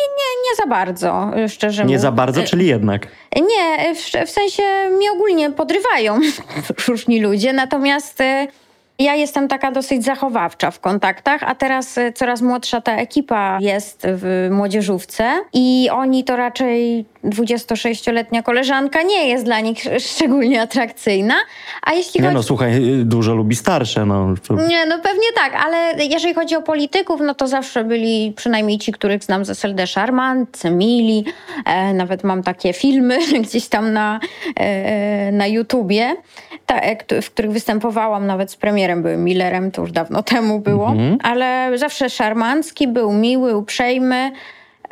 Nie, 0.01 0.09
nie, 0.09 0.51
nie 0.51 0.57
za 0.57 0.67
bardzo, 0.67 1.31
szczerze 1.49 1.83
mówiąc. 1.83 1.91
Nie 1.91 2.03
za 2.03 2.13
bardzo, 2.13 2.43
czyli 2.43 2.67
jednak? 2.67 3.07
Nie, 3.37 3.95
w, 3.95 4.29
w 4.29 4.31
sensie 4.31 4.63
mi 4.99 5.11
ogólnie 5.11 5.51
podrywają 5.51 6.21
różni 6.89 7.21
ludzie, 7.21 7.53
natomiast 7.53 8.21
y, 8.21 8.47
ja 8.99 9.15
jestem 9.15 9.49
taka 9.49 9.71
dosyć 9.71 10.05
zachowawcza 10.05 10.71
w 10.71 10.81
kontaktach, 10.81 11.43
a 11.43 11.55
teraz 11.55 11.99
y, 11.99 12.13
coraz 12.13 12.43
młodsza 12.43 12.81
ta 12.81 12.97
ekipa 12.97 13.59
jest 13.61 14.03
w 14.05 14.49
młodzieżówce 14.51 15.41
i 15.53 15.89
oni 15.93 16.25
to 16.25 16.37
raczej 16.37 17.05
26-letnia 17.25 18.43
koleżanka 18.43 19.03
nie 19.03 19.29
jest 19.29 19.45
dla 19.45 19.61
nich 19.61 19.85
szczególnie 19.99 20.63
atrakcyjna. 20.63 21.35
A 21.83 21.93
jeśli 21.93 22.21
nie 22.21 22.27
chodzi... 22.27 22.37
no, 22.37 22.43
słuchaj, 22.43 22.83
dużo 23.05 23.35
lubi 23.35 23.57
starsze. 23.57 24.07
No. 24.07 24.35
Nie, 24.69 24.87
no 24.87 24.99
pewnie 24.99 25.27
tak, 25.35 25.55
ale 25.67 26.05
jeżeli 26.05 26.35
chodzi 26.35 26.57
o 26.57 26.63
polityków, 26.63 27.21
no 27.21 27.35
to 27.35 27.49
zawsze 27.49 27.85
byli 27.85 28.33
przynajmniej 28.37 28.79
ci, 28.79 28.93
których 28.93 29.25
znam 29.25 29.45
z 29.45 29.51
SLD, 29.51 29.87
szarmantcy, 29.87 30.71
mili. 30.71 31.25
E, 31.67 31.95
nawet 31.95 32.25
mam 32.25 32.43
takie 32.43 32.73
filmy 32.73 33.19
gdzieś 33.45 33.69
tam 33.69 33.93
na, 33.93 34.21
e, 34.57 35.33
na 35.33 35.47
YouTubie, 35.47 36.17
ta, 36.67 36.81
e, 36.81 37.23
w 37.23 37.31
których 37.31 37.51
występowałam 37.51 38.27
nawet 38.27 38.51
z 38.51 38.57
premierem, 38.57 39.03
byłem 39.03 39.25
Millerem, 39.25 39.71
to 39.71 39.83
już 39.83 39.93
dawno 39.93 40.23
temu 40.23 40.61
było, 40.61 40.89
mhm. 40.89 41.19
ale 41.23 41.79
zawsze 41.79 42.11
szarmancki, 42.11 42.89
był 42.89 43.13
miły, 43.13 43.57
uprzejmy. 43.57 44.33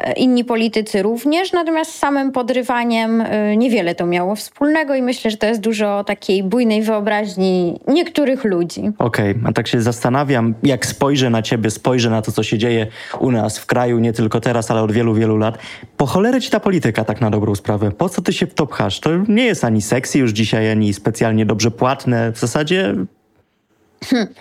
E, 0.01 0.13
inni 0.13 0.45
politycy 0.45 1.03
również, 1.03 1.53
natomiast 1.53 1.91
z 1.91 1.99
samym 1.99 2.33
podrywaniem 2.33 3.21
e, 3.21 3.57
niewiele 3.57 3.95
to 3.95 4.07
miało 4.07 4.35
wspólnego 4.37 4.95
i 4.95 5.03
myślę, 5.03 5.31
że 5.31 5.37
to 5.37 5.47
jest 5.47 5.61
dużo 5.61 6.05
takiej 6.05 6.43
bujnej 6.43 6.83
wyobraźni 6.83 7.81
niektórych 7.89 8.45
ludzi. 8.45 8.81
Okej, 8.99 9.31
okay. 9.31 9.43
a 9.45 9.53
tak 9.53 9.69
się 9.69 9.81
zastanawiam, 9.81 10.55
jak 10.63 10.87
spojrzę 10.87 11.31
na 11.31 11.43
ciebie, 11.43 11.71
spojrzę 11.71 12.11
na 12.11 12.23
to, 12.23 12.33
co 12.33 12.43
się 12.43 12.59
dzieje 12.59 12.87
u 13.19 13.31
nas 13.31 13.59
w 13.59 13.67
kraju, 13.67 13.99
nie 13.99 14.13
tylko 14.13 14.41
teraz, 14.41 14.71
ale 14.71 14.83
od 14.83 14.93
wielu, 14.93 15.15
wielu 15.15 15.37
lat. 15.37 15.59
Po 15.97 16.07
cholerę 16.07 16.41
ci 16.41 16.51
ta 16.51 16.61
polityka 16.61 17.05
tak 17.05 17.21
na 17.21 17.31
dobrą 17.31 17.55
sprawę? 17.55 17.91
Po 17.91 18.09
co 18.09 18.23
ty 18.23 18.33
się 18.33 18.47
w 18.47 18.55
to 18.55 18.67
pchasz? 18.67 19.01
To 19.01 19.11
nie 19.29 19.45
jest 19.45 19.65
ani 19.65 19.83
sexy 19.83 20.19
już 20.19 20.31
dzisiaj, 20.31 20.71
ani 20.71 20.95
specjalnie 20.95 21.47
dobrze 21.47 21.71
płatne. 21.71 22.33
W 22.33 22.39
zasadzie 22.39 22.95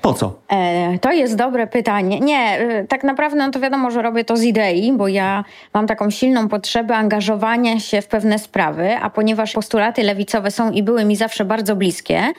po 0.01 0.13
co? 0.13 0.39
E, 0.51 0.99
to 0.99 1.11
jest 1.11 1.35
dobre 1.35 1.67
pytanie. 1.67 2.19
Nie, 2.19 2.39
e, 2.39 2.87
tak 2.87 3.03
naprawdę 3.03 3.37
no 3.37 3.51
to 3.51 3.59
wiadomo, 3.59 3.91
że 3.91 4.01
robię 4.01 4.23
to 4.23 4.37
z 4.37 4.43
idei, 4.43 4.93
bo 4.93 5.07
ja 5.07 5.43
mam 5.73 5.87
taką 5.87 6.09
silną 6.09 6.47
potrzebę 6.47 6.95
angażowania 6.95 7.79
się 7.79 8.01
w 8.01 8.07
pewne 8.07 8.39
sprawy, 8.39 8.95
a 9.01 9.09
ponieważ 9.09 9.53
postulaty 9.53 10.03
lewicowe 10.03 10.51
są 10.51 10.71
i 10.71 10.83
były 10.83 11.05
mi 11.05 11.15
zawsze 11.15 11.45
bardzo 11.45 11.75
bliskie, 11.75 12.33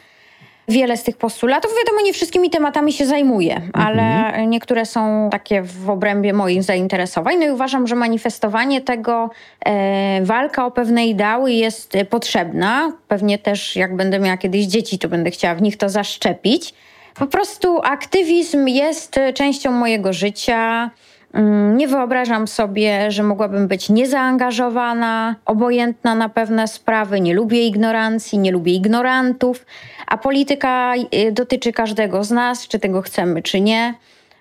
wiele 0.69 0.97
z 0.97 1.03
tych 1.03 1.17
postulatów, 1.17 1.71
wiadomo, 1.79 2.05
nie 2.05 2.12
wszystkimi 2.12 2.50
tematami 2.50 2.93
się 2.93 3.07
zajmuję, 3.07 3.57
mhm. 3.57 3.71
ale 3.75 4.33
niektóre 4.47 4.87
są 4.87 5.29
takie 5.33 5.62
w 5.62 5.91
obrębie 5.91 6.33
moich 6.33 6.62
zainteresowań. 6.62 7.37
No 7.39 7.47
i 7.47 7.50
uważam, 7.50 7.87
że 7.87 7.95
manifestowanie 7.95 8.81
tego, 8.81 9.31
e, 9.67 10.21
walka 10.25 10.67
o 10.67 10.71
pewne 10.71 11.07
ideały 11.07 11.53
jest 11.53 11.93
potrzebna. 12.11 12.93
Pewnie 13.09 13.39
też, 13.39 13.77
jak 13.77 13.97
będę 13.97 14.19
miała 14.19 14.37
kiedyś 14.37 14.67
dzieci, 14.67 14.99
to 14.99 15.09
będę 15.09 15.31
chciała 15.31 15.55
w 15.55 15.62
nich 15.62 15.77
to 15.77 15.89
zaszczepić. 15.89 16.75
Po 17.14 17.26
prostu 17.26 17.81
aktywizm 17.83 18.67
jest 18.67 19.19
e, 19.19 19.33
częścią 19.33 19.73
mojego 19.73 20.12
życia. 20.12 20.90
Mm, 21.35 21.76
nie 21.76 21.88
wyobrażam 21.88 22.49
sobie, 22.49 23.11
że 23.11 23.23
mogłabym 23.23 23.69
być 23.69 23.88
niezaangażowana, 23.88 25.37
obojętna 25.47 26.14
na 26.14 26.29
pewne 26.29 26.69
sprawy. 26.69 27.21
Nie 27.21 27.35
lubię 27.35 27.67
ignorancji, 27.67 28.38
nie 28.38 28.52
lubię 28.52 28.75
ignorantów, 28.75 29.67
a 30.07 30.19
polityka 30.19 30.95
e, 30.95 31.33
dotyczy 31.33 31.73
każdego 31.73 32.25
z 32.25 32.31
nas, 32.31 32.69
czy 32.69 32.79
tego 32.79 33.02
chcemy, 33.02 33.43
czy 33.43 33.61
nie. 33.61 33.95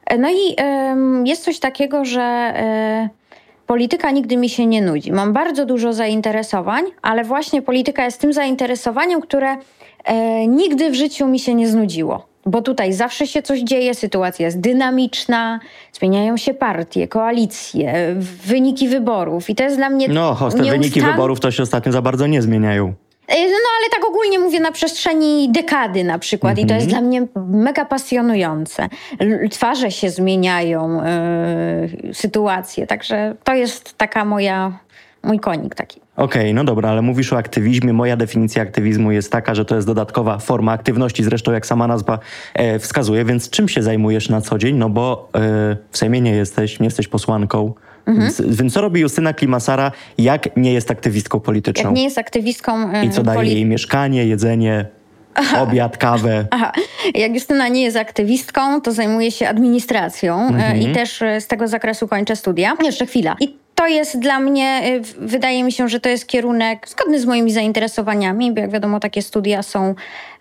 E, 0.05 0.17
no 0.17 0.29
i 0.29 0.55
jest 1.25 1.43
coś 1.43 1.59
takiego, 1.59 2.05
że 2.05 2.53
polityka 3.67 4.11
nigdy 4.11 4.37
mi 4.37 4.49
się 4.49 4.65
nie 4.65 4.81
nudzi. 4.81 5.11
Mam 5.11 5.33
bardzo 5.33 5.65
dużo 5.65 5.93
zainteresowań, 5.93 6.83
ale 7.01 7.23
właśnie 7.23 7.61
polityka 7.61 8.05
jest 8.05 8.21
tym 8.21 8.33
zainteresowaniem, 8.33 9.21
które 9.21 9.57
nigdy 10.47 10.91
w 10.91 10.95
życiu 10.95 11.27
mi 11.27 11.39
się 11.39 11.55
nie 11.55 11.67
znudziło 11.67 12.28
bo 12.49 12.61
tutaj 12.61 12.93
zawsze 12.93 13.27
się 13.27 13.41
coś 13.41 13.59
dzieje, 13.59 13.95
sytuacja 13.95 14.45
jest 14.45 14.59
dynamiczna, 14.59 15.59
zmieniają 15.93 16.37
się 16.37 16.53
partie, 16.53 17.07
koalicje, 17.07 18.15
wyniki 18.45 18.87
wyborów 18.87 19.49
i 19.49 19.55
to 19.55 19.63
jest 19.63 19.77
dla 19.77 19.89
mnie 19.89 20.07
No, 20.07 20.49
te 20.57 20.63
wyniki 20.63 21.01
wyborów 21.01 21.39
to 21.39 21.51
się 21.51 21.63
ostatnio 21.63 21.91
za 21.91 22.01
bardzo 22.01 22.27
nie 22.27 22.41
zmieniają. 22.41 22.93
E, 23.29 23.35
no 23.35 23.69
ale 23.79 23.89
tak 23.91 24.09
ogólnie 24.09 24.39
mówię 24.39 24.59
na 24.59 24.71
przestrzeni 24.71 25.49
dekady 25.51 26.03
na 26.03 26.19
przykład 26.19 26.57
i 26.57 26.65
to 26.65 26.73
jest 26.73 26.87
mhm. 26.87 26.89
dla 26.89 27.09
mnie 27.09 27.27
mega 27.57 27.85
pasjonujące. 27.85 28.89
Twarze 29.51 29.91
się 29.91 30.09
zmieniają, 30.09 31.01
yy, 32.03 32.13
sytuacje, 32.13 32.87
także 32.87 33.35
to 33.43 33.53
jest 33.53 33.97
taka 33.97 34.25
moja, 34.25 34.79
mój 35.23 35.39
konik 35.39 35.75
taki. 35.75 36.01
Okej, 36.15 36.41
okay, 36.41 36.53
no 36.53 36.63
dobra, 36.63 36.89
ale 36.89 37.01
mówisz 37.01 37.33
o 37.33 37.37
aktywizmie. 37.37 37.93
Moja 37.93 38.17
definicja 38.17 38.63
aktywizmu 38.63 39.11
jest 39.11 39.31
taka, 39.31 39.55
że 39.55 39.65
to 39.65 39.75
jest 39.75 39.87
dodatkowa 39.87 40.37
forma 40.37 40.71
aktywności, 40.71 41.23
zresztą 41.23 41.51
jak 41.51 41.65
sama 41.65 41.87
nazwa 41.87 42.19
e, 42.53 42.79
wskazuje, 42.79 43.25
więc 43.25 43.49
czym 43.49 43.69
się 43.69 43.83
zajmujesz 43.83 44.29
na 44.29 44.41
co 44.41 44.57
dzień? 44.57 44.75
No 44.75 44.89
bo 44.89 45.29
e, 45.35 45.39
w 45.91 45.97
Sejmie 45.97 46.21
nie 46.21 46.31
jesteś, 46.31 46.79
nie 46.79 46.85
jesteś 46.85 47.07
posłanką. 47.07 47.73
Mhm. 48.05 48.25
Więc, 48.25 48.57
więc, 48.57 48.73
co 48.73 48.81
robi 48.81 49.01
Justyna 49.01 49.33
Klimasara, 49.33 49.91
jak 50.17 50.57
nie 50.57 50.73
jest 50.73 50.91
aktywistką 50.91 51.39
polityczną? 51.39 51.83
Jak 51.83 51.95
nie 51.95 52.03
jest 52.03 52.17
aktywistką 52.17 52.93
e, 52.93 53.05
I 53.05 53.09
co 53.09 53.23
daje 53.23 53.53
jej 53.53 53.65
mieszkanie, 53.65 54.25
jedzenie, 54.25 54.85
Aha. 55.35 55.61
obiad, 55.61 55.97
kawę. 55.97 56.45
Aha. 56.51 56.71
Jak 57.15 57.33
Justyna 57.33 57.67
nie 57.67 57.83
jest 57.83 57.97
aktywistką, 57.97 58.81
to 58.81 58.91
zajmuje 58.91 59.31
się 59.31 59.47
administracją 59.47 60.39
e, 60.39 60.47
mhm. 60.47 60.81
i 60.81 60.93
też 60.93 61.21
e, 61.21 61.41
z 61.41 61.47
tego 61.47 61.67
zakresu 61.67 62.07
kończę 62.07 62.35
studia. 62.35 62.77
Jeszcze 62.83 63.05
chwila. 63.05 63.35
I 63.39 63.57
to 63.79 63.87
jest 63.87 64.19
dla 64.19 64.39
mnie, 64.39 64.81
y, 64.85 65.27
wydaje 65.27 65.63
mi 65.63 65.71
się, 65.71 65.89
że 65.89 65.99
to 65.99 66.09
jest 66.09 66.27
kierunek 66.27 66.89
zgodny 66.89 67.19
z 67.19 67.25
moimi 67.25 67.51
zainteresowaniami, 67.51 68.51
bo 68.51 68.61
jak 68.61 68.71
wiadomo, 68.71 68.99
takie 68.99 69.21
studia 69.21 69.63
są 69.63 69.95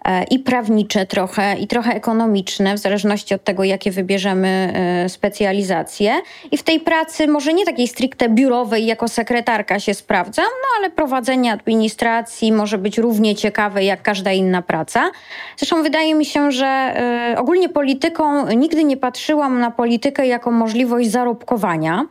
e, 0.05 0.25
i 0.25 0.39
prawnicze 0.39 1.07
trochę, 1.07 1.57
i 1.59 1.67
trochę 1.67 1.95
ekonomiczne, 1.95 2.75
w 2.75 2.79
zależności 2.79 3.35
od 3.35 3.45
tego, 3.45 3.65
jakie 3.65 3.91
wybierzemy 3.91 4.49
e, 4.49 5.09
specjalizacje. 5.09 6.15
I 6.51 6.57
w 6.57 6.63
tej 6.63 6.81
pracy, 6.81 7.29
może 7.29 7.55
nie 7.55 7.65
takiej 7.65 7.89
stricte 7.89 8.29
biurowej, 8.29 8.87
jako 8.87 9.09
sekretarka 9.09 9.81
się 9.81 9.95
sprawdzam, 9.95 10.45
no 10.45 10.69
ale 10.79 10.91
prowadzenie 10.91 11.53
administracji 11.53 12.53
może 12.53 12.79
być 12.79 12.99
równie 12.99 13.35
ciekawe 13.35 13.85
jak 13.85 14.03
każda 14.03 14.33
inna 14.33 14.63
praca. 14.63 15.11
Zresztą 15.57 15.83
wydaje 15.83 16.15
mi 16.15 16.25
się, 16.25 16.53
że 16.53 16.67
e, 16.67 17.35
ogólnie 17.39 17.69
polityką 17.69 18.49
nigdy 18.49 18.85
nie 18.85 18.97
patrzyłam 18.97 19.61
na 19.61 19.71
politykę 19.71 20.27
jako 20.27 20.51
możliwość 20.51 21.11
zarobkowania 21.11 22.07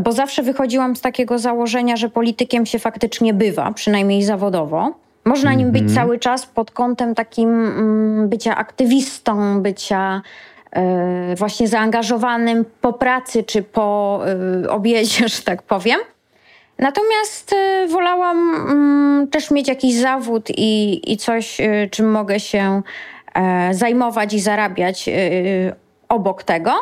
bo 0.00 0.12
zawsze 0.12 0.42
wychodziłam 0.42 0.96
z 0.96 1.00
takiego 1.00 1.38
założenia, 1.38 1.96
że 1.96 2.08
politykiem 2.08 2.66
się 2.66 2.78
faktycznie 2.78 3.34
bywa, 3.34 3.72
przynajmniej 3.72 4.22
zawodowo. 4.22 4.94
Można 5.24 5.54
nim 5.54 5.70
być 5.70 5.82
mhm. 5.82 5.96
cały 5.96 6.18
czas 6.18 6.46
pod 6.46 6.70
kątem 6.70 7.14
takim 7.14 7.48
mm, 7.50 8.28
bycia 8.28 8.56
aktywistą, 8.56 9.62
bycia 9.62 10.22
y, 11.32 11.36
właśnie 11.36 11.68
zaangażowanym 11.68 12.64
po 12.80 12.92
pracy 12.92 13.42
czy 13.42 13.62
po 13.62 14.20
y, 14.64 14.70
obiedzie, 14.70 15.28
że 15.36 15.42
tak 15.42 15.62
powiem. 15.62 16.00
Natomiast 16.78 17.52
y, 17.52 17.88
wolałam 17.88 18.54
y, 19.24 19.26
też 19.26 19.50
mieć 19.50 19.68
jakiś 19.68 19.94
zawód 19.94 20.48
i, 20.56 21.00
i 21.12 21.16
coś, 21.16 21.58
czym 21.90 22.10
mogę 22.10 22.40
się 22.40 22.82
zajmować 23.70 24.34
i 24.34 24.40
zarabiać 24.40 25.10
obok 26.08 26.42
tego. 26.42 26.72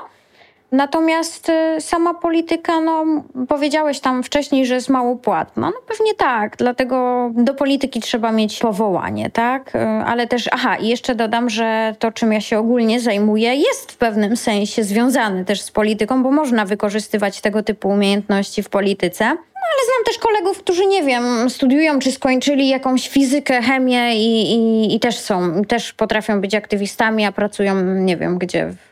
Natomiast 0.73 1.49
y, 1.49 1.81
sama 1.81 2.14
polityka, 2.14 2.81
no 2.81 3.05
powiedziałeś 3.49 4.00
tam 4.00 4.23
wcześniej, 4.23 4.67
że 4.67 4.75
jest 4.75 4.88
mało 4.88 5.17
płatna. 5.17 5.71
No 5.71 5.76
pewnie 5.87 6.14
tak, 6.14 6.57
dlatego 6.57 7.31
do 7.35 7.55
polityki 7.55 8.00
trzeba 8.00 8.33
mieć 8.33 8.59
powołanie, 8.59 9.31
tak? 9.31 9.75
Y, 9.75 9.79
ale 10.07 10.26
też, 10.26 10.49
aha, 10.52 10.76
i 10.76 10.88
jeszcze 10.88 11.14
dodam, 11.14 11.50
że 11.50 11.95
to, 11.99 12.12
czym 12.12 12.33
ja 12.33 12.41
się 12.41 12.59
ogólnie 12.59 13.00
zajmuję, 13.00 13.55
jest 13.55 13.93
w 13.93 13.97
pewnym 13.97 14.37
sensie 14.37 14.85
związane 14.85 15.45
też 15.45 15.61
z 15.61 15.71
polityką, 15.71 16.23
bo 16.23 16.31
można 16.31 16.64
wykorzystywać 16.64 17.41
tego 17.41 17.62
typu 17.62 17.88
umiejętności 17.88 18.62
w 18.62 18.69
polityce. 18.69 19.25
No, 19.25 19.69
ale 19.75 19.87
znam 19.87 20.05
też 20.07 20.19
kolegów, 20.19 20.59
którzy 20.59 20.87
nie 20.87 21.02
wiem, 21.02 21.50
studiują 21.50 21.99
czy 21.99 22.12
skończyli 22.12 22.69
jakąś 22.69 23.09
fizykę, 23.09 23.62
chemię 23.62 24.17
i, 24.17 24.52
i, 24.52 24.95
i 24.97 25.00
też 25.00 25.19
są, 25.19 25.64
też 25.64 25.93
potrafią 25.93 26.41
być 26.41 26.55
aktywistami, 26.55 27.25
a 27.25 27.33
pracują, 27.33 27.83
nie 27.83 28.17
wiem, 28.17 28.38
gdzie 28.38 28.67
w 28.67 28.92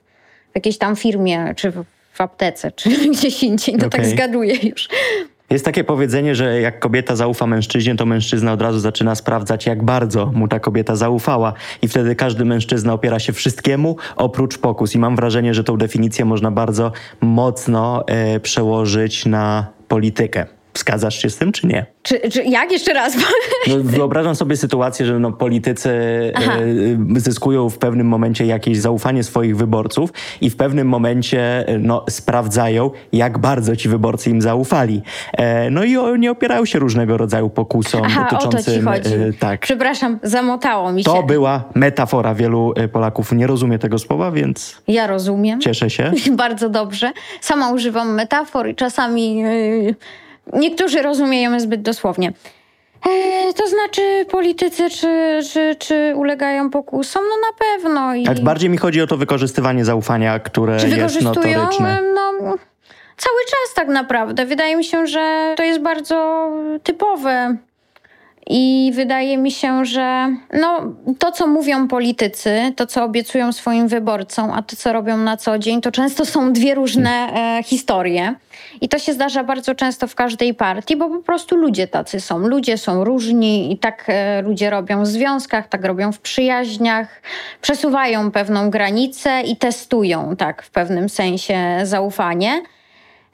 jakiejś 0.54 0.78
tam 0.78 0.96
firmie, 0.96 1.54
czy 1.56 1.70
w, 1.70 1.84
w 2.12 2.20
aptece, 2.20 2.72
czy 2.72 2.90
gdzieś 3.14 3.42
indziej. 3.42 3.76
No 3.76 3.86
okay. 3.86 4.00
tak 4.00 4.10
zgaduję 4.10 4.54
już. 4.68 4.88
Jest 5.50 5.64
takie 5.64 5.84
powiedzenie, 5.84 6.34
że 6.34 6.60
jak 6.60 6.78
kobieta 6.78 7.16
zaufa 7.16 7.46
mężczyźnie, 7.46 7.96
to 7.96 8.06
mężczyzna 8.06 8.52
od 8.52 8.62
razu 8.62 8.78
zaczyna 8.78 9.14
sprawdzać, 9.14 9.66
jak 9.66 9.84
bardzo 9.84 10.26
mu 10.26 10.48
ta 10.48 10.60
kobieta 10.60 10.96
zaufała. 10.96 11.52
I 11.82 11.88
wtedy 11.88 12.14
każdy 12.14 12.44
mężczyzna 12.44 12.92
opiera 12.92 13.18
się 13.18 13.32
wszystkiemu 13.32 13.96
oprócz 14.16 14.58
pokus. 14.58 14.94
I 14.94 14.98
mam 14.98 15.16
wrażenie, 15.16 15.54
że 15.54 15.64
tą 15.64 15.76
definicję 15.76 16.24
można 16.24 16.50
bardzo 16.50 16.92
mocno 17.20 18.04
e, 18.06 18.40
przełożyć 18.40 19.26
na 19.26 19.66
politykę. 19.88 20.46
Zgadzasz 20.74 21.22
się 21.22 21.30
z 21.30 21.36
tym, 21.36 21.52
czy 21.52 21.66
nie? 21.66 21.86
Czy, 22.02 22.30
czy 22.30 22.42
jak? 22.42 22.72
Jeszcze 22.72 22.94
raz? 22.94 23.16
No, 23.68 23.74
wyobrażam 23.82 24.36
sobie 24.36 24.56
sytuację, 24.56 25.06
że 25.06 25.18
no, 25.18 25.32
politycy 25.32 25.90
e, 25.90 27.20
zyskują 27.20 27.70
w 27.70 27.78
pewnym 27.78 28.06
momencie 28.06 28.46
jakieś 28.46 28.78
zaufanie 28.78 29.24
swoich 29.24 29.56
wyborców 29.56 30.12
i 30.40 30.50
w 30.50 30.56
pewnym 30.56 30.88
momencie 30.88 31.68
e, 31.68 31.78
no, 31.78 32.04
sprawdzają, 32.10 32.90
jak 33.12 33.38
bardzo 33.38 33.76
ci 33.76 33.88
wyborcy 33.88 34.30
im 34.30 34.42
zaufali. 34.42 35.02
E, 35.32 35.70
no 35.70 35.84
i 35.84 35.96
oni 35.96 36.28
opierają 36.28 36.64
się 36.64 36.78
różnego 36.78 37.16
rodzaju 37.16 37.50
pokusom 37.50 38.02
Aha, 38.04 38.28
dotyczącym... 38.30 38.60
O 38.88 38.92
to 38.92 38.98
ci 38.98 39.04
chodzi. 39.10 39.22
E, 39.22 39.32
tak. 39.32 39.60
Przepraszam, 39.60 40.18
zamotało 40.22 40.92
mi 40.92 41.04
się. 41.04 41.10
To 41.10 41.22
była 41.22 41.64
metafora. 41.74 42.34
Wielu 42.34 42.72
e, 42.76 42.88
Polaków 42.88 43.32
nie 43.32 43.46
rozumie 43.46 43.78
tego 43.78 43.98
słowa, 43.98 44.32
więc... 44.32 44.82
Ja 44.88 45.06
rozumiem. 45.06 45.60
Cieszę 45.60 45.90
się. 45.90 46.12
Bardzo 46.36 46.68
dobrze. 46.68 47.12
Sama 47.40 47.72
używam 47.72 48.14
metafor 48.14 48.68
i 48.68 48.74
czasami... 48.74 49.38
Yy 49.38 49.94
niektórzy 50.52 51.02
rozumieją 51.02 51.60
zbyt 51.60 51.82
dosłownie. 51.82 52.32
E, 53.08 53.52
to 53.52 53.68
znaczy 53.68 54.26
politycy, 54.30 54.90
czy, 54.90 55.40
czy, 55.52 55.76
czy 55.78 56.12
ulegają 56.16 56.70
pokusom? 56.70 57.22
No 57.28 57.36
na 57.36 57.58
pewno. 57.58 58.14
I... 58.14 58.26
Ale 58.26 58.40
bardziej 58.40 58.70
mi 58.70 58.78
chodzi 58.78 59.02
o 59.02 59.06
to 59.06 59.16
wykorzystywanie 59.16 59.84
zaufania, 59.84 60.38
które 60.38 60.78
czy 60.78 60.88
jest 60.88 61.22
notoryczne. 61.22 62.02
No, 62.14 62.32
cały 63.16 63.40
czas 63.44 63.74
tak 63.74 63.88
naprawdę. 63.88 64.46
Wydaje 64.46 64.76
mi 64.76 64.84
się, 64.84 65.06
że 65.06 65.54
to 65.56 65.62
jest 65.62 65.80
bardzo 65.80 66.48
typowe 66.82 67.56
i 68.52 68.92
wydaje 68.94 69.38
mi 69.38 69.50
się, 69.50 69.84
że 69.84 70.36
no, 70.60 70.80
to, 71.18 71.32
co 71.32 71.46
mówią 71.46 71.88
politycy, 71.88 72.72
to, 72.76 72.86
co 72.86 73.04
obiecują 73.04 73.52
swoim 73.52 73.88
wyborcom, 73.88 74.50
a 74.50 74.62
to, 74.62 74.76
co 74.76 74.92
robią 74.92 75.16
na 75.16 75.36
co 75.36 75.58
dzień, 75.58 75.80
to 75.80 75.92
często 75.92 76.26
są 76.26 76.52
dwie 76.52 76.74
różne 76.74 77.10
e, 77.10 77.62
historie. 77.62 78.34
I 78.80 78.88
to 78.88 78.98
się 78.98 79.12
zdarza 79.12 79.44
bardzo 79.44 79.74
często 79.74 80.06
w 80.06 80.14
każdej 80.14 80.54
partii, 80.54 80.96
bo 80.96 81.08
po 81.08 81.22
prostu 81.22 81.56
ludzie 81.56 81.86
tacy 81.86 82.20
są. 82.20 82.38
Ludzie 82.38 82.78
są 82.78 83.04
różni 83.04 83.72
i 83.72 83.78
tak 83.78 84.04
e, 84.08 84.42
ludzie 84.42 84.70
robią 84.70 85.02
w 85.02 85.06
związkach, 85.06 85.68
tak 85.68 85.84
robią 85.84 86.12
w 86.12 86.20
przyjaźniach, 86.20 87.22
przesuwają 87.60 88.30
pewną 88.30 88.70
granicę 88.70 89.42
i 89.42 89.56
testują 89.56 90.36
tak 90.36 90.62
w 90.62 90.70
pewnym 90.70 91.08
sensie 91.08 91.80
zaufanie. 91.82 92.62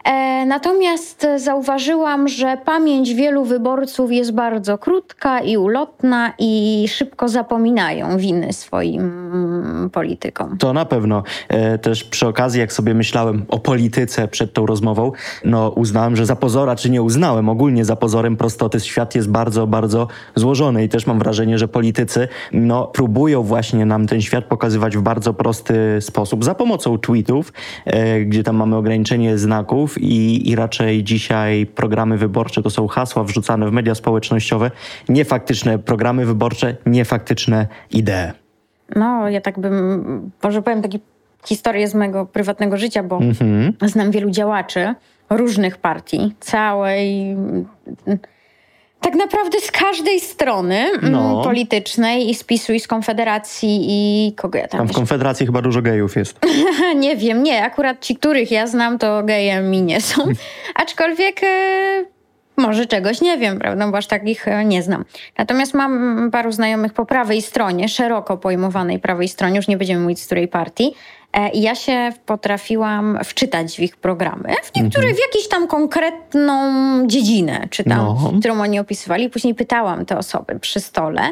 E, 0.06 0.46
natomiast 0.46 1.26
zauważyłam, 1.36 2.28
że 2.28 2.56
pamięć 2.64 3.14
wielu 3.14 3.44
wyborców 3.44 4.12
jest 4.12 4.32
bardzo 4.32 4.78
krótka 4.78 5.40
i 5.40 5.56
ulotna 5.56 6.32
i 6.38 6.84
szybko 6.88 7.28
zapominają 7.28 8.18
winy 8.18 8.52
swoim 8.52 9.90
politykom. 9.92 10.58
To 10.58 10.72
na 10.72 10.84
pewno. 10.84 11.22
E, 11.48 11.78
też 11.78 12.04
przy 12.04 12.26
okazji, 12.26 12.60
jak 12.60 12.72
sobie 12.72 12.94
myślałem 12.94 13.44
o 13.48 13.58
polityce 13.58 14.28
przed 14.28 14.52
tą 14.52 14.66
rozmową, 14.66 15.12
no 15.44 15.70
uznałem, 15.70 16.16
że 16.16 16.26
za 16.26 16.36
pozora, 16.36 16.76
czy 16.76 16.90
nie 16.90 17.02
uznałem, 17.02 17.48
ogólnie 17.48 17.84
za 17.84 17.96
pozorem 17.96 18.36
prostoty 18.36 18.80
świat 18.80 19.14
jest 19.14 19.30
bardzo, 19.30 19.66
bardzo 19.66 20.08
złożony 20.34 20.84
i 20.84 20.88
też 20.88 21.06
mam 21.06 21.18
wrażenie, 21.18 21.58
że 21.58 21.68
politycy 21.68 22.28
no, 22.52 22.84
próbują 22.86 23.42
właśnie 23.42 23.86
nam 23.86 24.06
ten 24.06 24.20
świat 24.20 24.44
pokazywać 24.44 24.96
w 24.96 25.00
bardzo 25.00 25.34
prosty 25.34 25.75
sposób 26.00 26.44
za 26.44 26.54
pomocą 26.54 26.98
tweetów, 26.98 27.52
e, 27.84 28.20
gdzie 28.20 28.42
tam 28.42 28.56
mamy 28.56 28.76
ograniczenie 28.76 29.38
znaków 29.38 29.95
i, 29.98 30.50
i 30.50 30.56
raczej 30.56 31.04
dzisiaj 31.04 31.66
programy 31.66 32.18
wyborcze 32.18 32.62
to 32.62 32.70
są 32.70 32.86
hasła 32.86 33.24
wrzucane 33.24 33.68
w 33.68 33.72
media 33.72 33.94
społecznościowe, 33.94 34.70
niefaktyczne 35.08 35.78
programy 35.78 36.26
wyborcze, 36.26 36.76
niefaktyczne 36.86 37.66
idee. 37.90 38.32
No, 38.96 39.28
ja 39.28 39.40
tak 39.40 39.58
bym, 39.58 40.30
może 40.42 40.62
powiem 40.62 40.82
takie 40.82 40.98
historię 41.46 41.88
z 41.88 41.94
mojego 41.94 42.26
prywatnego 42.26 42.76
życia, 42.76 43.02
bo 43.02 43.18
mhm. 43.18 43.72
znam 43.82 44.10
wielu 44.10 44.30
działaczy 44.30 44.94
różnych 45.30 45.78
partii, 45.78 46.34
całej 46.40 47.36
tak 49.00 49.14
naprawdę 49.14 49.60
z 49.60 49.70
każdej 49.70 50.20
strony 50.20 50.76
mm, 50.76 51.12
no. 51.12 51.42
politycznej 51.42 52.30
i 52.30 52.34
z 52.34 52.44
PiSu 52.44 52.72
i 52.72 52.80
z 52.80 52.88
Konfederacji 52.88 53.86
i 53.88 54.32
kogo 54.32 54.58
ja 54.58 54.68
tam 54.68 54.78
Tam 54.78 54.88
w 54.88 54.92
Konfederacji 54.92 55.46
chyba 55.46 55.62
dużo 55.62 55.82
gejów 55.82 56.16
jest. 56.16 56.38
nie 56.96 57.16
wiem, 57.16 57.42
nie. 57.42 57.64
Akurat 57.64 58.00
ci, 58.00 58.16
których 58.16 58.50
ja 58.50 58.66
znam, 58.66 58.98
to 58.98 59.22
gejem 59.22 59.70
mi 59.70 59.82
nie 59.82 60.00
są. 60.00 60.22
Aczkolwiek... 60.74 61.40
E, 61.42 62.16
może 62.56 62.86
czegoś 62.86 63.20
nie 63.20 63.38
wiem, 63.38 63.58
prawda, 63.58 63.90
bo 63.90 63.96
aż 63.96 64.06
takich 64.06 64.48
e, 64.48 64.64
nie 64.64 64.82
znam. 64.82 65.04
Natomiast 65.38 65.74
mam 65.74 66.30
paru 66.30 66.52
znajomych 66.52 66.92
po 66.92 67.06
prawej 67.06 67.42
stronie, 67.42 67.88
szeroko 67.88 68.36
pojmowanej 68.36 68.98
prawej 68.98 69.28
stronie, 69.28 69.56
już 69.56 69.68
nie 69.68 69.76
będziemy 69.76 70.00
mówić 70.00 70.20
z 70.20 70.26
której 70.26 70.48
partii, 70.48 70.94
I 71.52 71.62
ja 71.62 71.75
się 71.75 72.12
potrafiłam 72.26 73.18
wczytać 73.25 73.76
w 73.76 73.80
ich 73.80 73.97
programy, 73.97 74.54
w 74.62 74.76
niektóre 74.76 75.14
w 75.14 75.18
jakąś 75.18 75.49
tam 75.50 75.66
konkretną 75.66 76.52
dziedzinę, 77.06 77.66
czy 77.71 77.85
tam, 77.85 77.99
no. 77.99 78.33
którą 78.40 78.61
oni 78.61 78.78
opisywali. 78.78 79.30
Później 79.30 79.54
pytałam 79.54 80.06
te 80.06 80.18
osoby 80.18 80.59
przy 80.61 80.80
stole 80.80 81.23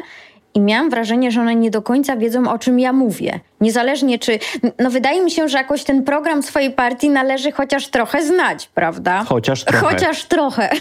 i 0.55 0.59
miałam 0.59 0.89
wrażenie, 0.89 1.31
że 1.31 1.41
one 1.41 1.55
nie 1.55 1.71
do 1.71 1.81
końca 1.81 2.17
wiedzą, 2.17 2.51
o 2.51 2.59
czym 2.59 2.79
ja 2.79 2.93
mówię. 2.93 3.39
Niezależnie 3.61 4.19
czy. 4.19 4.39
No, 4.79 4.89
wydaje 4.89 5.21
mi 5.21 5.31
się, 5.31 5.49
że 5.49 5.57
jakoś 5.57 5.83
ten 5.83 6.03
program 6.03 6.43
swojej 6.43 6.71
partii 6.71 7.09
należy 7.09 7.51
chociaż 7.51 7.87
trochę 7.87 8.25
znać, 8.25 8.67
prawda? 8.67 9.23
Chociaż 9.23 9.63
trochę. 9.63 9.85
Chociaż 9.85 10.23
trochę. 10.23 10.69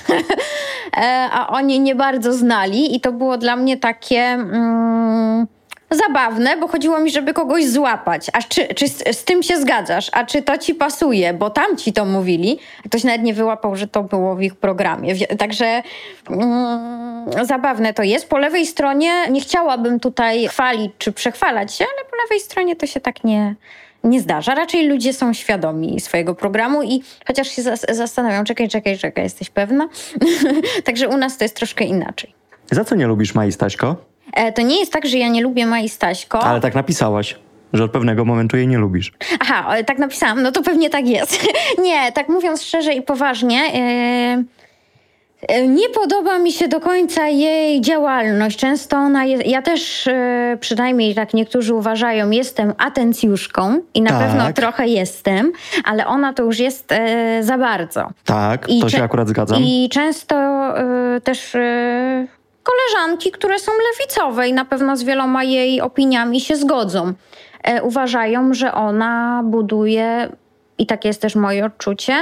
E, 0.96 1.28
a 1.32 1.48
oni 1.48 1.80
nie 1.80 1.94
bardzo 1.94 2.32
znali, 2.32 2.96
i 2.96 3.00
to 3.00 3.12
było 3.12 3.38
dla 3.38 3.56
mnie 3.56 3.76
takie. 3.76 4.20
Mm, 4.20 5.46
zabawne, 5.96 6.56
bo 6.56 6.68
chodziło 6.68 7.00
mi, 7.00 7.10
żeby 7.10 7.32
kogoś 7.32 7.66
złapać. 7.66 8.30
A 8.32 8.42
czy, 8.42 8.74
czy 8.74 8.88
z, 8.88 9.16
z, 9.18 9.24
tym 9.24 9.42
się 9.42 9.60
zgadzasz? 9.60 10.10
A 10.12 10.24
czy 10.24 10.42
to 10.42 10.58
ci 10.58 10.74
pasuje? 10.74 11.34
Bo 11.34 11.50
tam 11.50 11.76
ci 11.76 11.92
to 11.92 12.04
mówili. 12.04 12.58
Ktoś 12.88 13.04
nawet 13.04 13.22
nie 13.22 13.34
wyłapał, 13.34 13.76
że 13.76 13.88
to 13.88 14.02
było 14.02 14.36
w 14.36 14.42
ich 14.42 14.54
programie. 14.54 15.14
Także 15.38 15.82
mm, 16.30 17.46
zabawne 17.46 17.94
to 17.94 18.02
jest. 18.02 18.28
Po 18.28 18.38
lewej 18.38 18.66
stronie 18.66 19.12
nie 19.30 19.40
chciałabym 19.40 20.00
tutaj 20.00 20.48
chwalić 20.48 20.92
czy 20.98 21.12
przechwalać 21.12 21.74
się, 21.74 21.84
ale 21.84 22.10
po 22.10 22.16
lewej 22.24 22.40
stronie 22.40 22.76
to 22.76 22.86
się 22.86 23.00
tak 23.00 23.24
nie, 23.24 23.54
nie 24.04 24.20
zdarza. 24.20 24.54
Raczej 24.54 24.88
ludzie 24.88 25.12
są 25.12 25.32
świadomi 25.32 26.00
swojego 26.00 26.34
programu 26.34 26.82
i 26.82 27.02
chociaż 27.26 27.48
się 27.48 27.62
zastanawiam, 27.88 28.44
czekaj, 28.44 28.68
czekaj, 28.68 28.98
czekaj, 28.98 29.24
jesteś 29.24 29.50
pewna? 29.50 29.88
Także 30.84 31.08
u 31.08 31.16
nas 31.16 31.38
to 31.38 31.44
jest 31.44 31.56
troszkę 31.56 31.84
inaczej. 31.84 32.34
Za 32.70 32.84
co 32.84 32.94
nie 32.94 33.06
lubisz 33.06 33.34
Mai 33.34 33.52
Staśko? 33.52 34.13
E, 34.34 34.52
to 34.52 34.62
nie 34.62 34.78
jest 34.80 34.92
tak, 34.92 35.06
że 35.06 35.18
ja 35.18 35.28
nie 35.28 35.42
lubię 35.42 35.66
Mai 35.66 35.88
Staśko. 35.88 36.40
Ale 36.40 36.60
tak 36.60 36.74
napisałaś 36.74 37.36
że 37.74 37.84
od 37.84 37.90
pewnego 37.90 38.24
momentu 38.24 38.56
jej 38.56 38.68
nie 38.68 38.78
lubisz. 38.78 39.12
Aha, 39.40 39.82
tak 39.86 39.98
napisałam, 39.98 40.42
no 40.42 40.52
to 40.52 40.62
pewnie 40.62 40.90
tak 40.90 41.08
jest. 41.08 41.46
nie, 41.84 42.12
tak 42.12 42.28
mówiąc 42.28 42.62
szczerze 42.62 42.92
i 42.92 43.02
poważnie, 43.02 43.60
yy, 45.48 45.68
nie 45.68 45.88
podoba 45.88 46.38
mi 46.38 46.52
się 46.52 46.68
do 46.68 46.80
końca 46.80 47.28
jej 47.28 47.80
działalność. 47.80 48.58
Często 48.58 48.96
ona 48.96 49.24
jest, 49.24 49.46
ja 49.46 49.62
też 49.62 50.06
yy, 50.06 50.56
przynajmniej 50.60 51.14
tak 51.14 51.34
niektórzy 51.34 51.74
uważają, 51.74 52.30
jestem 52.30 52.72
atencjuszką 52.78 53.80
i 53.94 54.02
na 54.02 54.10
tak. 54.10 54.18
pewno 54.18 54.52
trochę 54.52 54.86
jestem, 54.86 55.52
ale 55.84 56.06
ona 56.06 56.32
to 56.32 56.42
już 56.42 56.58
jest 56.58 56.90
yy, 56.90 57.44
za 57.44 57.58
bardzo. 57.58 58.10
Tak, 58.24 58.68
I 58.68 58.80
to 58.80 58.88
się 58.88 59.02
akurat 59.02 59.28
zgadzam. 59.28 59.62
I 59.62 59.88
często 59.92 60.34
też 61.24 61.56
koleżanki, 62.64 63.30
które 63.30 63.58
są 63.58 63.72
lewicowe 63.92 64.48
i 64.48 64.52
na 64.52 64.64
pewno 64.64 64.96
z 64.96 65.02
wieloma 65.02 65.44
jej 65.44 65.80
opiniami 65.80 66.40
się 66.40 66.56
zgodzą. 66.56 67.12
E, 67.62 67.82
uważają, 67.82 68.54
że 68.54 68.72
ona 68.72 69.42
buduje, 69.44 70.28
i 70.78 70.86
takie 70.86 71.08
jest 71.08 71.22
też 71.22 71.34
moje 71.34 71.64
odczucie, 71.64 72.14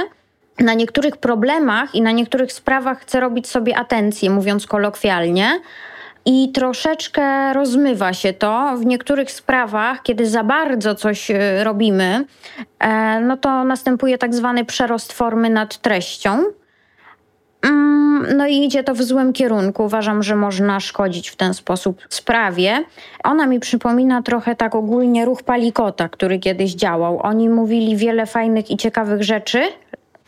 na 0.59 0.73
niektórych 0.73 1.17
problemach 1.17 1.95
i 1.95 2.01
na 2.01 2.11
niektórych 2.11 2.53
sprawach 2.53 2.99
chce 2.99 3.19
robić 3.19 3.47
sobie 3.47 3.77
atencję, 3.77 4.29
mówiąc 4.29 4.67
kolokwialnie. 4.67 5.59
I 6.25 6.51
troszeczkę 6.51 7.53
rozmywa 7.53 8.13
się 8.13 8.33
to 8.33 8.77
w 8.77 8.85
niektórych 8.85 9.31
sprawach, 9.31 10.03
kiedy 10.03 10.25
za 10.27 10.43
bardzo 10.43 10.95
coś 10.95 11.31
e, 11.31 11.63
robimy, 11.63 12.25
e, 12.79 13.19
no 13.19 13.37
to 13.37 13.63
następuje 13.63 14.17
tak 14.17 14.35
zwany 14.35 14.65
przerost 14.65 15.13
formy 15.13 15.49
nad 15.49 15.77
treścią. 15.77 16.43
Mm, 17.63 18.37
no 18.37 18.47
i 18.47 18.65
idzie 18.65 18.83
to 18.83 18.95
w 18.95 19.03
złym 19.03 19.33
kierunku. 19.33 19.83
Uważam, 19.83 20.23
że 20.23 20.35
można 20.35 20.79
szkodzić 20.79 21.29
w 21.29 21.35
ten 21.35 21.53
sposób 21.53 22.01
sprawie. 22.09 22.83
Ona 23.23 23.45
mi 23.45 23.59
przypomina 23.59 24.21
trochę 24.21 24.55
tak 24.55 24.75
ogólnie 24.75 25.25
ruch 25.25 25.43
Palikota, 25.43 26.09
który 26.09 26.39
kiedyś 26.39 26.73
działał. 26.73 27.19
Oni 27.21 27.49
mówili 27.49 27.97
wiele 27.97 28.25
fajnych 28.25 28.71
i 28.71 28.77
ciekawych 28.77 29.23
rzeczy, 29.23 29.61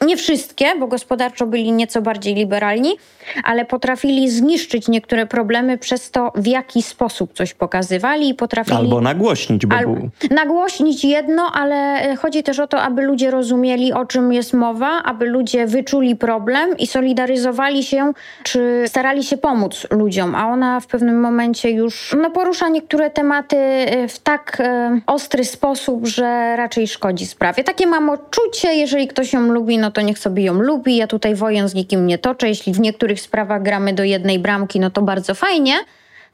nie 0.01 0.17
wszystkie, 0.17 0.65
bo 0.79 0.87
gospodarczo 0.87 1.45
byli 1.45 1.71
nieco 1.71 2.01
bardziej 2.01 2.35
liberalni, 2.35 2.95
ale 3.43 3.65
potrafili 3.65 4.29
zniszczyć 4.29 4.87
niektóre 4.87 5.25
problemy 5.25 5.77
przez 5.77 6.11
to, 6.11 6.31
w 6.35 6.47
jaki 6.47 6.81
sposób 6.81 7.33
coś 7.33 7.53
pokazywali 7.53 8.29
i 8.29 8.33
potrafili. 8.33 8.77
Albo 8.77 9.01
nagłośnić, 9.01 9.65
bo. 9.65 9.75
Al... 9.75 9.85
Nagłośnić 10.31 11.05
jedno, 11.05 11.51
ale 11.53 11.75
e, 11.75 12.15
chodzi 12.15 12.43
też 12.43 12.59
o 12.59 12.67
to, 12.67 12.81
aby 12.81 13.01
ludzie 13.01 13.31
rozumieli, 13.31 13.93
o 13.93 14.05
czym 14.05 14.33
jest 14.33 14.53
mowa, 14.53 15.03
aby 15.03 15.25
ludzie 15.25 15.67
wyczuli 15.67 16.15
problem 16.15 16.77
i 16.77 16.87
solidaryzowali 16.87 17.83
się, 17.83 18.11
czy 18.43 18.83
starali 18.87 19.23
się 19.23 19.37
pomóc 19.37 19.87
ludziom. 19.91 20.35
A 20.35 20.47
ona 20.47 20.79
w 20.79 20.87
pewnym 20.87 21.19
momencie 21.19 21.71
już 21.71 22.15
no, 22.21 22.31
porusza 22.31 22.69
niektóre 22.69 23.09
tematy 23.09 23.57
e, 23.57 24.07
w 24.07 24.19
tak 24.19 24.57
e, 24.59 24.99
ostry 25.07 25.45
sposób, 25.45 26.07
że 26.07 26.55
raczej 26.55 26.87
szkodzi 26.87 27.25
sprawie. 27.25 27.63
Takie 27.63 27.87
mam 27.87 28.09
odczucie, 28.09 28.73
jeżeli 28.73 29.07
ktoś 29.07 29.33
ją 29.33 29.41
lubi, 29.41 29.77
no 29.85 29.91
to 29.91 30.01
niech 30.01 30.19
sobie 30.19 30.43
ją 30.43 30.53
lubi. 30.53 30.95
Ja 30.95 31.07
tutaj 31.07 31.35
wojen 31.35 31.69
z 31.69 31.73
nikim 31.73 32.07
nie 32.07 32.17
toczę. 32.17 32.47
Jeśli 32.47 32.73
w 32.73 32.79
niektórych 32.79 33.21
sprawach 33.21 33.63
gramy 33.63 33.93
do 33.93 34.03
jednej 34.03 34.39
bramki, 34.39 34.79
no 34.79 34.89
to 34.89 35.01
bardzo 35.01 35.35
fajnie. 35.35 35.73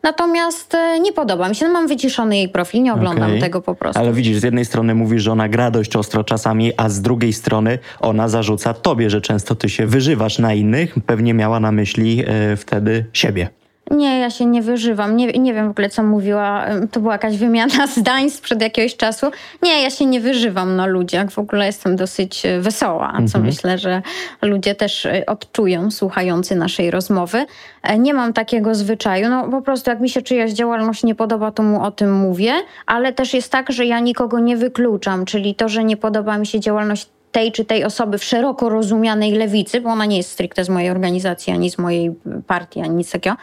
Natomiast 0.04 0.76
e, 0.76 1.00
nie 1.00 1.14
podoba 1.14 1.50
mi 1.50 1.56
się. 1.56 1.66
No 1.66 1.74
mam 1.74 1.88
wyciszony 1.88 2.38
jej 2.38 2.50
profil, 2.50 2.84
nie 2.84 2.94
oglądam 2.94 3.30
okay. 3.30 3.40
tego 3.40 3.62
po 3.62 3.76
prostu. 3.76 4.00
Ale 4.00 4.14
widzisz, 4.14 4.38
z 4.38 4.44
jednej 4.44 4.66
strony 4.66 4.96
mówisz, 4.96 5.24
że 5.24 5.32
ona 5.32 5.50
gra 5.50 5.72
dość 5.72 5.96
ostro 5.96 6.24
czasami, 6.24 6.72
a 6.78 6.90
z 6.90 7.02
drugiej 7.02 7.34
strony 7.34 7.80
ona 8.00 8.28
zarzuca 8.28 8.74
tobie, 8.74 9.10
że 9.10 9.22
często 9.22 9.56
ty 9.56 9.70
się 9.70 9.88
wyżywasz 9.88 10.40
na 10.40 10.54
innych. 10.54 10.96
Pewnie 11.06 11.34
miała 11.34 11.60
na 11.60 11.72
myśli 11.72 12.24
e, 12.28 12.58
wtedy 12.58 13.06
siebie. 13.14 13.61
Nie, 13.92 14.20
ja 14.20 14.30
się 14.30 14.46
nie 14.46 14.62
wyżywam. 14.62 15.18
Nie, 15.18 15.28
nie 15.28 15.54
wiem 15.54 15.68
w 15.68 15.72
ogóle, 15.72 15.90
co 15.90 16.04
mówiła. 16.04 16.66
To 16.92 17.00
była 17.00 17.14
jakaś 17.14 17.38
wymiana 17.38 17.88
zdań 17.98 18.30
sprzed 18.30 18.62
jakiegoś 18.62 18.96
czasu. 18.96 19.32
Nie, 19.64 19.84
ja 19.84 19.90
się 19.90 20.06
nie 20.06 20.22
wyżywam 20.22 20.76
na 20.76 20.86
ludziach. 20.86 21.32
W 21.32 21.40
ogóle 21.40 21.66
jestem 21.66 21.96
dosyć 21.96 22.46
e, 22.46 22.60
wesoła, 22.60 23.12
co 23.12 23.20
mhm. 23.20 23.46
myślę, 23.46 23.78
że 23.78 24.02
ludzie 24.42 24.76
też 24.76 25.06
e, 25.06 25.26
odczują, 25.26 25.92
słuchający 25.92 26.56
naszej 26.56 26.92
rozmowy. 26.92 27.46
E, 27.84 28.00
nie 28.00 28.14
mam 28.14 28.34
takiego 28.34 28.76
zwyczaju. 28.76 29.30
No 29.30 29.50
po 29.50 29.62
prostu 29.62 29.90
jak 29.90 30.00
mi 30.00 30.10
się 30.10 30.22
czyjaś 30.22 30.52
działalność 30.52 31.04
nie 31.04 31.16
podoba, 31.16 31.52
to 31.52 31.64
mu 31.64 31.84
o 31.84 31.92
tym 31.92 32.14
mówię. 32.14 32.54
Ale 32.86 33.14
też 33.14 33.34
jest 33.34 33.52
tak, 33.52 33.72
że 33.72 33.86
ja 33.86 34.00
nikogo 34.00 34.40
nie 34.40 34.58
wykluczam. 34.58 35.26
Czyli 35.26 35.56
to, 35.56 35.70
że 35.70 35.84
nie 35.84 35.98
podoba 35.98 36.38
mi 36.38 36.48
się 36.48 36.60
działalność 36.60 37.10
tej 37.32 37.52
czy 37.52 37.66
tej 37.66 37.84
osoby 37.84 38.18
w 38.18 38.24
szeroko 38.24 38.70
rozumianej 38.70 39.32
lewicy, 39.32 39.82
bo 39.82 39.90
ona 39.90 40.06
nie 40.06 40.18
jest 40.18 40.32
stricte 40.32 40.64
z 40.64 40.70
mojej 40.70 40.90
organizacji, 40.90 41.54
ani 41.54 41.70
z 41.70 41.78
mojej 41.78 42.16
partii, 42.48 42.82
ani 42.82 42.96
nic 42.96 43.12
takiego, 43.12 43.36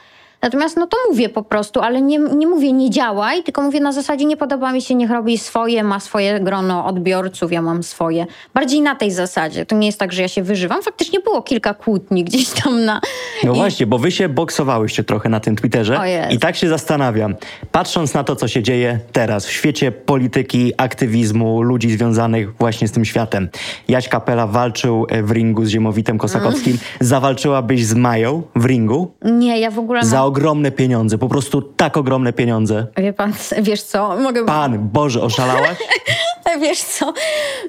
Natomiast 0.43 0.77
no 0.77 0.87
to 0.87 0.97
mówię 1.11 1.29
po 1.29 1.43
prostu, 1.43 1.81
ale 1.81 2.03
nie, 2.03 2.19
nie 2.19 2.47
mówię 2.47 2.73
nie 2.73 2.91
działaj, 2.91 3.43
tylko 3.43 3.63
mówię 3.63 3.81
na 3.81 3.93
zasadzie 3.93 4.25
nie 4.25 4.37
podoba 4.37 4.73
mi 4.73 4.83
się, 4.83 4.95
niech 4.95 5.11
robi 5.11 5.39
swoje, 5.39 5.85
ma 5.85 6.01
swoje 6.01 6.41
grono 6.41 6.87
odbiorców, 6.87 7.53
ja 7.53 7.63
mam 7.63 7.83
swoje. 7.83 8.27
Bardziej 8.55 8.81
na 8.81 8.95
tej 8.95 9.11
zasadzie. 9.11 9.67
To 9.67 9.77
nie 9.77 9.87
jest 9.87 9.99
tak, 9.99 10.13
że 10.13 10.23
ja 10.23 10.29
się 10.29 10.43
wyżywam. 10.43 10.83
Faktycznie 10.83 11.21
było 11.21 11.43
kilka 11.43 11.75
kłótni 11.75 12.25
gdzieś 12.25 12.49
tam 12.49 12.85
na... 12.85 13.01
No 13.45 13.53
I... 13.53 13.57
właśnie, 13.57 13.87
bo 13.87 13.99
wy 13.99 14.11
się 14.11 14.29
boksowałyście 14.29 15.05
trochę 15.05 15.29
na 15.29 15.41
tym 15.41 15.57
Twitterze 15.57 16.01
i 16.31 16.39
tak 16.39 16.57
się 16.57 16.69
zastanawiam, 16.69 17.35
patrząc 17.73 18.15
na 18.15 18.25
to, 18.25 18.37
co 18.37 18.49
się 18.49 18.63
dzieje 18.63 19.01
teraz 19.13 19.47
w 19.47 19.53
świecie 19.53 19.93
polityki, 19.93 20.73
aktywizmu, 20.77 21.63
ludzi 21.63 21.91
związanych 21.91 22.57
właśnie 22.57 22.89
z 22.89 22.93
tym 22.93 23.05
światem. 23.05 23.49
Jaś 23.89 24.09
Kapela 24.09 24.47
walczył 24.47 25.07
e, 25.09 25.23
w 25.23 25.31
ringu 25.31 25.65
z 25.65 25.69
Ziemowitem 25.69 26.19
Kosakowskim. 26.19 26.73
Mm. 26.73 26.85
Zawalczyłabyś 27.01 27.87
z 27.87 27.95
Mają 27.95 28.43
w 28.57 28.65
ringu? 28.65 29.15
Nie, 29.23 29.61
ja 29.61 29.71
w 29.71 29.79
ogóle... 29.79 30.05
Za 30.05 30.28
ogromne 30.29 30.71
pieniądze, 30.71 31.19
po 31.19 31.29
prostu 31.29 31.63
tak 31.63 31.97
ogromne 31.97 32.33
pieniądze. 32.33 32.87
Wie 32.97 33.13
pan, 33.13 33.33
wiesz 33.63 33.83
co? 33.83 34.17
Mogę... 34.17 34.45
Pan, 34.47 34.89
Boże, 34.89 35.23
oszalałaś? 35.23 35.79
wiesz 36.57 36.83
co? 36.83 37.13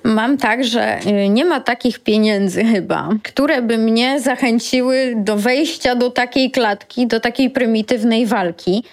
Mam 0.04 0.38
tak, 0.38 0.64
że 0.64 1.00
y, 1.06 1.30
nie 1.30 1.46
ma 1.46 1.60
takich 1.60 2.00
pieniędzy 2.00 2.64
chyba, 2.64 3.10
które 3.24 3.62
by 3.62 3.78
mnie 3.78 4.20
zachęciły 4.20 5.14
do 5.18 5.38
wejścia 5.38 5.96
do 5.96 6.12
takiej 6.12 6.52
klatki, 6.52 7.08
do 7.08 7.20
takiej 7.20 7.50
prymitywnej 7.50 8.26
walki. 8.26 8.84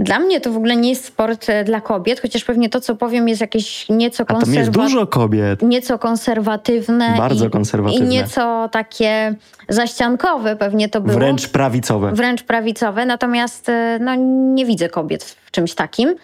Dla 0.00 0.18
mnie 0.18 0.40
to 0.40 0.52
w 0.52 0.56
ogóle 0.56 0.76
nie 0.76 0.88
jest 0.88 1.04
sport 1.04 1.50
e, 1.50 1.64
dla 1.64 1.80
kobiet, 1.80 2.20
chociaż 2.20 2.44
pewnie 2.44 2.68
to, 2.68 2.80
co 2.80 2.94
powiem, 2.94 3.28
jest 3.28 3.40
jakieś 3.40 3.88
nieco 3.88 4.26
konserwatywne. 4.26 4.60
jest 4.60 4.70
dużo 4.70 5.06
kobiet. 5.06 5.62
Nieco 5.62 5.98
konserwatywne. 5.98 7.14
Bardzo 7.18 7.46
i, 7.46 7.50
konserwatywne. 7.50 8.06
I 8.06 8.08
nieco 8.08 8.68
takie 8.72 9.34
zaściankowe 9.68 10.56
pewnie 10.56 10.88
to 10.88 11.00
było. 11.00 11.18
Wręcz 11.18 11.48
prawicowe. 11.48 12.12
Wręcz 12.12 12.42
prawicowe, 12.42 13.06
natomiast 13.06 13.68
e, 13.68 13.98
no, 14.00 14.14
nie 14.54 14.66
widzę 14.66 14.88
kobiet 14.88 15.24
w 15.24 15.50
czymś 15.50 15.74
takim. 15.74 16.14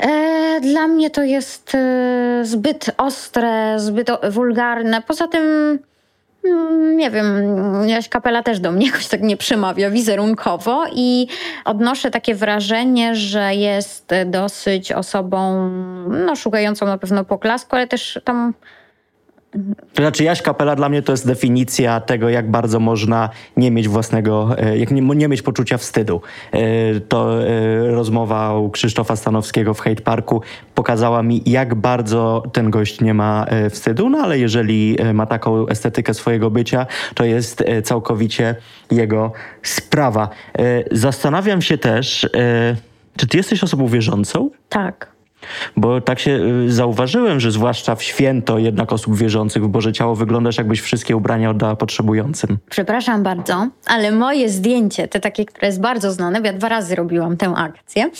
E, 0.00 0.60
dla 0.60 0.88
mnie 0.88 1.10
to 1.10 1.22
jest 1.22 1.76
zbyt 2.42 2.90
ostre, 2.96 3.80
zbyt 3.80 4.10
wulgarne. 4.30 5.02
Poza 5.02 5.28
tym 5.28 5.78
Mm, 6.44 6.96
nie 6.96 7.10
wiem, 7.10 7.26
Jaś 7.88 8.08
Kapela 8.08 8.42
też 8.42 8.60
do 8.60 8.72
mnie 8.72 8.86
jakoś 8.90 9.08
tak 9.08 9.22
nie 9.22 9.36
przemawia 9.36 9.90
wizerunkowo 9.90 10.84
i 10.94 11.26
odnoszę 11.64 12.10
takie 12.10 12.34
wrażenie, 12.34 13.14
że 13.14 13.54
jest 13.54 14.10
dosyć 14.26 14.92
osobą, 14.92 15.68
no 16.26 16.36
szukającą 16.36 16.86
na 16.86 16.98
pewno 16.98 17.24
poklasku, 17.24 17.76
ale 17.76 17.86
też 17.86 18.20
tam 18.24 18.54
to 19.94 20.02
znaczy 20.02 20.24
Jaś 20.24 20.42
Kapela 20.42 20.76
dla 20.76 20.88
mnie 20.88 21.02
to 21.02 21.12
jest 21.12 21.26
definicja 21.26 22.00
tego, 22.00 22.28
jak 22.28 22.50
bardzo 22.50 22.80
można 22.80 23.30
nie 23.56 23.70
mieć 23.70 23.88
własnego, 23.88 24.58
e, 24.58 24.78
jak 24.78 24.90
nie, 24.90 25.02
nie 25.02 25.28
mieć 25.28 25.42
poczucia 25.42 25.78
wstydu. 25.78 26.20
E, 26.52 26.60
to 27.00 27.44
e, 27.44 27.90
rozmowa 27.90 28.58
u 28.58 28.70
Krzysztofa 28.70 29.16
Stanowskiego 29.16 29.74
w 29.74 29.80
Hate 29.80 30.02
Parku 30.02 30.42
pokazała 30.74 31.22
mi, 31.22 31.42
jak 31.46 31.74
bardzo 31.74 32.42
ten 32.52 32.70
gość 32.70 33.00
nie 33.00 33.14
ma 33.14 33.46
wstydu, 33.70 34.08
no 34.08 34.18
ale 34.18 34.38
jeżeli 34.38 34.96
ma 35.14 35.26
taką 35.26 35.68
estetykę 35.68 36.14
swojego 36.14 36.50
bycia, 36.50 36.86
to 37.14 37.24
jest 37.24 37.64
całkowicie 37.84 38.54
jego 38.90 39.32
sprawa. 39.62 40.28
Zastanawiam 40.92 41.62
się 41.62 41.78
też, 41.78 42.28
czy 43.16 43.26
ty 43.26 43.36
jesteś 43.36 43.64
osobą 43.64 43.86
wierzącą? 43.86 44.50
Tak. 44.68 45.19
Bo 45.76 46.00
tak 46.00 46.18
się 46.18 46.30
y, 46.66 46.72
zauważyłem, 46.72 47.40
że 47.40 47.50
zwłaszcza 47.50 47.94
w 47.94 48.02
święto 48.02 48.58
jednak 48.58 48.92
osób 48.92 49.16
wierzących 49.16 49.64
w 49.64 49.68
Boże 49.68 49.92
Ciało 49.92 50.14
wyglądasz 50.14 50.58
jakbyś 50.58 50.80
wszystkie 50.80 51.16
ubrania 51.16 51.50
oddała 51.50 51.76
potrzebującym. 51.76 52.58
Przepraszam 52.70 53.22
bardzo, 53.22 53.68
ale 53.86 54.12
moje 54.12 54.48
zdjęcie, 54.48 55.08
te 55.08 55.20
takie, 55.20 55.44
które 55.44 55.66
jest 55.66 55.80
bardzo 55.80 56.12
znane, 56.12 56.40
bo 56.40 56.46
ja 56.46 56.52
dwa 56.52 56.68
razy 56.68 56.94
robiłam 56.94 57.36
tę 57.36 57.54
akcję, 57.56 58.10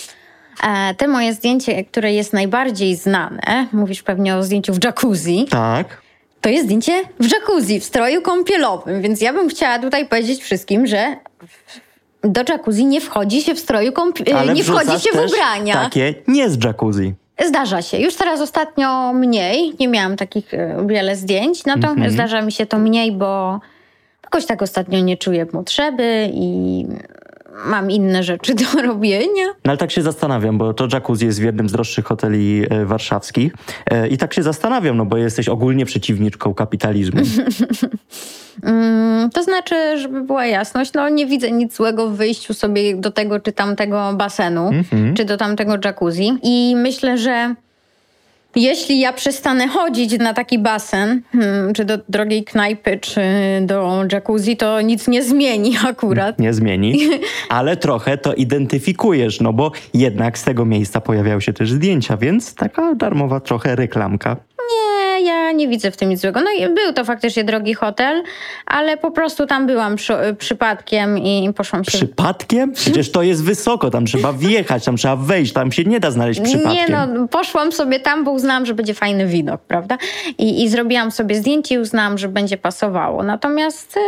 e, 0.63 0.95
te 0.95 1.09
moje 1.09 1.35
zdjęcie, 1.35 1.85
które 1.85 2.13
jest 2.13 2.33
najbardziej 2.33 2.97
znane, 2.97 3.67
mówisz 3.73 4.03
pewnie 4.03 4.37
o 4.37 4.43
zdjęciu 4.43 4.75
w 4.75 4.85
jacuzzi. 4.85 5.47
Tak. 5.51 6.03
To 6.41 6.49
jest 6.49 6.65
zdjęcie 6.65 7.03
w 7.21 7.33
jacuzzi, 7.33 7.81
w 7.81 7.85
stroju 7.85 8.23
kąpielowym, 8.23 9.03
więc 9.03 9.21
ja 9.21 9.33
bym 9.33 9.49
chciała 9.49 9.79
tutaj 9.79 10.09
powiedzieć 10.09 10.43
wszystkim, 10.43 10.87
że 10.87 11.17
do 12.25 12.43
jacuzzi 12.49 12.87
nie 12.87 13.01
wchodzi 13.01 13.43
się 13.43 13.55
w 13.55 13.59
stroju 13.59 13.93
kąpielowym, 13.93 14.55
nie 14.55 14.65
wchodzi 14.65 15.01
się 15.01 15.11
w 15.13 15.33
ubrania. 15.33 15.75
takie 15.75 16.15
nie 16.29 16.51
z 16.51 16.65
jacuzzi. 16.65 17.15
Zdarza 17.47 17.83
się. 17.83 17.99
Już 17.99 18.15
teraz 18.15 18.41
ostatnio 18.41 19.13
mniej. 19.13 19.75
Nie 19.81 19.89
miałam 19.89 20.17
takich 20.17 20.55
e, 20.55 20.87
wiele 20.87 21.17
zdjęć. 21.17 21.65
Natomiast 21.65 21.97
mm 21.97 22.09
-hmm. 22.09 22.13
zdarza 22.13 22.43
mi 22.43 22.53
się 22.53 22.67
to 22.67 22.79
mniej, 22.79 23.13
bo 23.13 23.61
jakoś 24.25 24.47
tak 24.47 24.63
ostatnio 24.63 25.01
nie 25.01 25.17
czuję 25.17 25.47
potrzeby 25.47 26.31
i 26.35 26.87
mam 27.67 27.91
inne 27.91 28.23
rzeczy 28.23 28.55
do 28.55 28.83
robienia. 28.89 29.47
No 29.47 29.71
ale 29.71 29.77
tak 29.77 29.91
się 29.91 30.03
zastanawiam, 30.03 30.59
bo 30.59 30.75
to 30.75 30.89
jacuzzi 30.93 31.27
jest 31.27 31.41
w 31.41 31.43
jednym 31.43 31.69
z 31.69 31.73
droższych 31.73 32.05
hoteli 32.05 32.63
e, 32.71 32.85
warszawskich 32.85 33.53
e, 33.87 34.09
i 34.09 34.19
tak 34.19 34.35
się 34.35 34.43
zastanawiam, 34.43 34.97
no 34.97 35.07
bo 35.07 35.17
jesteś 35.17 35.49
ogólnie 35.49 35.87
przeciwniczką 35.87 36.55
kapitalizmu. 36.55 37.21
mm, 38.63 39.31
to 39.31 39.43
znaczy, 39.43 39.99
żeby 39.99 40.23
była 40.23 40.47
jasność, 40.47 40.93
no 40.93 41.09
nie 41.09 41.27
widzę 41.27 41.51
nic 41.51 41.77
złego 41.77 42.11
w 42.11 42.17
wyjściu 42.17 42.55
sobie 42.55 42.97
do 42.97 43.11
tego 43.11 43.41
czy 43.41 43.53
tamtego 43.53 44.13
basenu, 44.13 44.69
mm 44.69 44.83
-hmm. 44.83 45.15
czy 45.15 45.25
do 45.25 45.37
tamtego 45.37 45.73
jacuzzi 45.85 46.39
i 46.43 46.77
myślę, 46.77 47.19
że 47.19 47.55
jeśli 48.57 49.01
ja 49.01 49.13
przestanę 49.13 49.69
chodzić 49.69 50.19
na 50.19 50.35
taki 50.35 50.59
basen, 50.59 51.23
hmm, 51.33 51.75
czy 51.75 51.85
do 51.85 51.99
drogiej 52.09 52.45
knajpy, 52.45 52.99
czy 52.99 53.21
do 53.63 54.05
jacuzzi, 54.13 54.57
to 54.57 54.81
nic 54.81 55.09
nie 55.09 55.23
zmieni 55.23 55.77
akurat. 55.87 56.39
Nie 56.39 56.55
zmieni, 56.55 56.99
ale 57.49 57.77
trochę 57.77 58.19
to 58.19 58.35
identyfikujesz, 58.35 59.41
no 59.41 59.53
bo 59.53 59.73
jednak 59.95 60.39
z 60.39 60.45
tego 60.45 60.65
miejsca 60.65 61.01
pojawiały 61.01 61.43
się 61.43 61.53
też 61.53 61.73
zdjęcia, 61.73 62.17
więc 62.17 62.55
taka 62.55 62.95
darmowa 62.95 63.41
trochę 63.41 63.77
reklamka 63.77 64.37
ja 65.25 65.53
nie 65.53 65.69
widzę 65.69 65.91
w 65.91 65.97
tym 65.97 66.09
nic 66.09 66.21
złego. 66.21 66.41
No 66.41 66.51
i 66.51 66.75
był 66.75 66.93
to 66.93 67.05
faktycznie 67.05 67.45
drogi 67.45 67.75
hotel, 67.75 68.23
ale 68.67 68.97
po 68.97 69.11
prostu 69.11 69.47
tam 69.47 69.67
byłam 69.67 69.97
przy, 69.97 70.15
przypadkiem 70.39 71.19
i 71.19 71.53
poszłam 71.57 71.85
się... 71.85 71.91
Przypadkiem? 71.91 72.73
Przecież 72.73 73.13
to 73.13 73.23
jest 73.23 73.45
wysoko, 73.45 73.91
tam 73.91 74.07
trzeba 74.07 74.33
wjechać, 74.33 74.85
tam 74.85 74.97
trzeba 74.97 75.17
wejść, 75.17 75.53
tam 75.53 75.73
się 75.73 75.85
nie 75.85 76.01
da 76.01 76.11
znaleźć 76.11 76.41
przypadkiem. 76.41 76.75
Nie 76.75 77.07
no, 77.07 77.29
poszłam 77.29 77.73
sobie 77.73 78.01
tam, 78.01 78.25
bo 78.25 78.31
uznałam, 78.31 78.67
że 78.67 78.75
będzie 78.75 78.95
fajny 78.95 79.27
widok, 79.27 79.61
prawda? 79.61 79.99
I, 80.39 80.65
i 80.65 80.69
zrobiłam 80.69 81.11
sobie 81.11 81.35
zdjęcie 81.35 81.75
i 81.75 81.79
uznałam, 81.79 82.19
że 82.19 82.29
będzie 82.29 82.57
pasowało. 82.57 83.23
Natomiast... 83.23 83.97
E, 83.97 84.01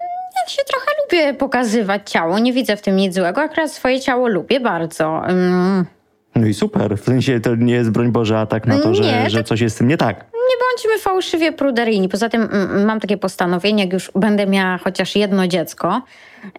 ja 0.00 0.48
się 0.48 0.62
trochę 0.66 0.86
lubię 1.02 1.34
pokazywać 1.34 2.10
ciało, 2.10 2.38
nie 2.38 2.52
widzę 2.52 2.76
w 2.76 2.82
tym 2.82 2.96
nic 2.96 3.14
złego. 3.14 3.40
Akurat 3.40 3.72
swoje 3.72 4.00
ciało 4.00 4.28
lubię 4.28 4.60
bardzo. 4.60 5.22
Mm. 5.26 5.95
No 6.36 6.46
i 6.46 6.54
super. 6.54 6.98
W 6.98 7.04
sensie 7.04 7.40
to 7.40 7.54
nie 7.54 7.74
jest, 7.74 7.90
broń 7.90 8.12
Boże, 8.12 8.38
atak 8.38 8.66
na 8.66 8.78
to, 8.78 8.94
że, 8.94 9.02
nie, 9.02 9.30
że 9.30 9.44
coś 9.44 9.60
jest 9.60 9.76
z 9.76 9.78
tym 9.78 9.88
nie 9.88 9.96
tak. 9.96 10.16
Nie 10.34 10.56
bądźmy 10.70 10.98
fałszywie 11.02 11.52
pruderyjni. 11.52 12.08
Poza 12.08 12.28
tym 12.28 12.42
mm, 12.42 12.84
mam 12.84 13.00
takie 13.00 13.16
postanowienie, 13.16 13.84
jak 13.84 13.92
już 13.92 14.10
będę 14.14 14.46
miała 14.46 14.78
chociaż 14.78 15.16
jedno 15.16 15.48
dziecko, 15.48 16.02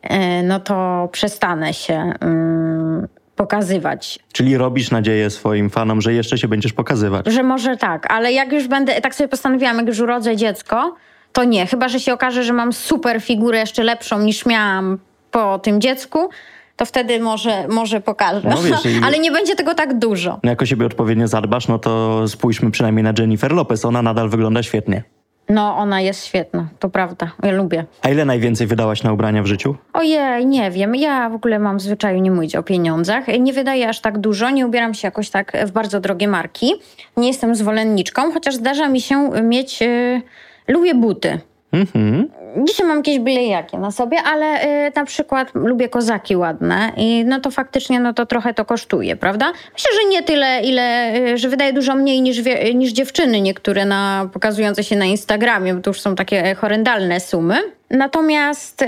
e, 0.02 0.44
no 0.44 0.60
to 0.60 1.10
przestanę 1.12 1.74
się 1.74 2.13
mm, 2.20 3.08
pokazywać. 3.36 4.20
Czyli 4.34 4.58
robisz 4.58 4.92
nadzieję 4.92 5.30
swoim 5.30 5.70
fanom, 5.70 6.02
że 6.02 6.13
jeszcze 6.13 6.38
się 6.38 6.48
będziesz 6.48 6.74
pokazywać. 6.74 7.26
Że 7.28 7.44
może 7.44 7.78
tak, 7.78 8.12
ale 8.13 8.34
jak 8.34 8.54
już 8.54 8.68
będę, 8.68 9.02
tak 9.02 9.16
sobie 9.16 9.28
postanowiłam, 9.28 9.78
jak 9.78 9.88
już 9.88 10.00
urodzę 10.00 10.36
dziecko, 10.36 10.96
to 11.32 11.44
nie. 11.44 11.66
Chyba, 11.66 11.88
że 11.88 12.00
się 12.00 12.13
okaże, 12.13 12.44
że 12.44 12.54
mam 12.54 12.74
super 12.74 13.22
figurę, 13.22 13.60
jeszcze 13.60 13.84
lepszą 13.84 14.20
niż 14.20 14.46
miałam 14.46 14.98
po 15.32 15.60
tym 15.60 15.82
dziecku, 15.82 16.30
to 16.78 16.86
wtedy 16.86 17.20
może, 17.20 17.68
może 17.68 18.02
pokażę. 18.02 18.50
No, 18.50 18.62
wiesz, 18.62 18.96
Ale 19.06 19.20
nie 19.20 19.32
będzie 19.32 19.56
tego 19.56 19.76
tak 19.76 20.00
dużo. 20.00 20.40
No, 20.44 20.50
jak 20.50 20.62
o 20.62 20.66
siebie 20.66 20.86
odpowiednio 20.86 21.28
zadbasz, 21.28 21.68
no 21.68 21.80
to 21.80 22.24
spójrzmy 22.28 22.72
przynajmniej 22.72 23.04
na 23.04 23.13
Jennifer 23.20 23.52
Lopez. 23.52 23.86
Ona 23.86 24.02
nadal 24.02 24.30
wygląda 24.30 24.63
świetnie. 24.63 25.04
No, 25.50 25.78
ona 25.78 26.02
jest 26.02 26.26
świetna, 26.26 26.68
to 26.80 26.90
prawda. 26.90 27.32
Ja 27.44 27.52
lubię. 27.52 27.86
A 28.02 28.10
ile 28.10 28.26
najwięcej 28.26 28.68
wydałaś 28.68 29.04
na 29.04 29.13
ubrania 29.13 29.44
w 29.44 29.46
życiu? 29.46 29.76
Ojej, 29.94 30.46
nie 30.46 30.72
wiem. 30.72 30.96
Ja 30.96 31.30
w 31.30 31.36
ogóle 31.36 31.60
mam 31.60 31.78
w 31.78 31.82
zwyczaju 31.82 32.20
nie 32.20 32.32
mówić 32.32 32.56
o 32.56 32.63
pieniądzach. 32.63 33.28
Nie 33.40 33.54
wydaję 33.54 33.90
aż 33.90 34.02
tak 34.02 34.18
dużo, 34.18 34.50
nie 34.50 34.68
ubieram 34.68 34.94
się 34.94 35.08
jakoś 35.08 35.30
tak 35.30 35.58
w 35.66 35.72
bardzo 35.72 36.00
drogie 36.00 36.28
marki. 36.28 36.74
Nie 37.18 37.28
jestem 37.28 37.56
zwolenniczką, 37.56 38.32
chociaż 38.32 38.56
zdarza 38.56 38.90
mi 38.90 39.02
się 39.02 39.30
mieć... 39.44 39.82
Yy, 39.82 40.22
lubię 40.68 40.96
buty. 40.96 41.40
Mhm. 41.72 42.28
Dzisiaj 42.65 42.88
mam 42.88 42.98
jakieś 42.98 43.20
blejaki 43.20 43.78
na 43.78 43.91
sobie, 43.91 44.17
ale 44.24 44.63
y, 44.88 44.91
na 44.96 45.06
przykład 45.06 45.52
lubię 45.56 45.89
kozaki 45.89 46.36
ładne 46.36 46.91
i 46.98 47.26
no 47.26 47.39
to 47.39 47.52
faktycznie 47.52 48.00
no 48.00 48.13
to 48.13 48.26
trochę 48.26 48.54
to 48.54 48.65
kosztuje, 48.65 49.15
prawda? 49.15 49.52
Myślę, 49.74 49.91
że 50.02 50.10
nie 50.10 50.24
tyle, 50.24 50.62
ile, 50.62 51.15
y, 51.15 51.38
że 51.38 51.50
wydaje 51.50 51.74
dużo 51.74 51.96
mniej 51.96 52.22
niż, 52.22 52.41
wie, 52.41 52.74
niż 52.74 52.91
dziewczyny 52.91 53.41
niektóre 53.41 53.86
na, 53.86 54.30
pokazujące 54.34 54.84
się 54.84 54.96
na 54.96 55.06
Instagramie, 55.06 55.74
bo 55.74 55.82
to 55.82 55.89
już 55.89 56.02
są 56.02 56.15
takie 56.15 56.56
horrendalne 56.56 57.20
sumy. 57.20 57.56
Natomiast 57.89 58.82
yy, 58.82 58.88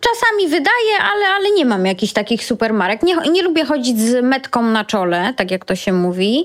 czasami 0.00 0.48
wydaje, 0.48 0.94
ale, 1.12 1.26
ale 1.36 1.50
nie 1.50 1.64
mam 1.64 1.86
jakichś 1.86 2.12
takich 2.12 2.44
supermarek. 2.44 3.02
Nie, 3.02 3.14
nie 3.32 3.42
lubię 3.42 3.64
chodzić 3.64 4.00
z 4.00 4.24
metką 4.24 4.62
na 4.62 4.84
czole, 4.84 5.34
tak 5.36 5.50
jak 5.50 5.64
to 5.64 5.76
się 5.76 5.92
mówi. 5.92 6.44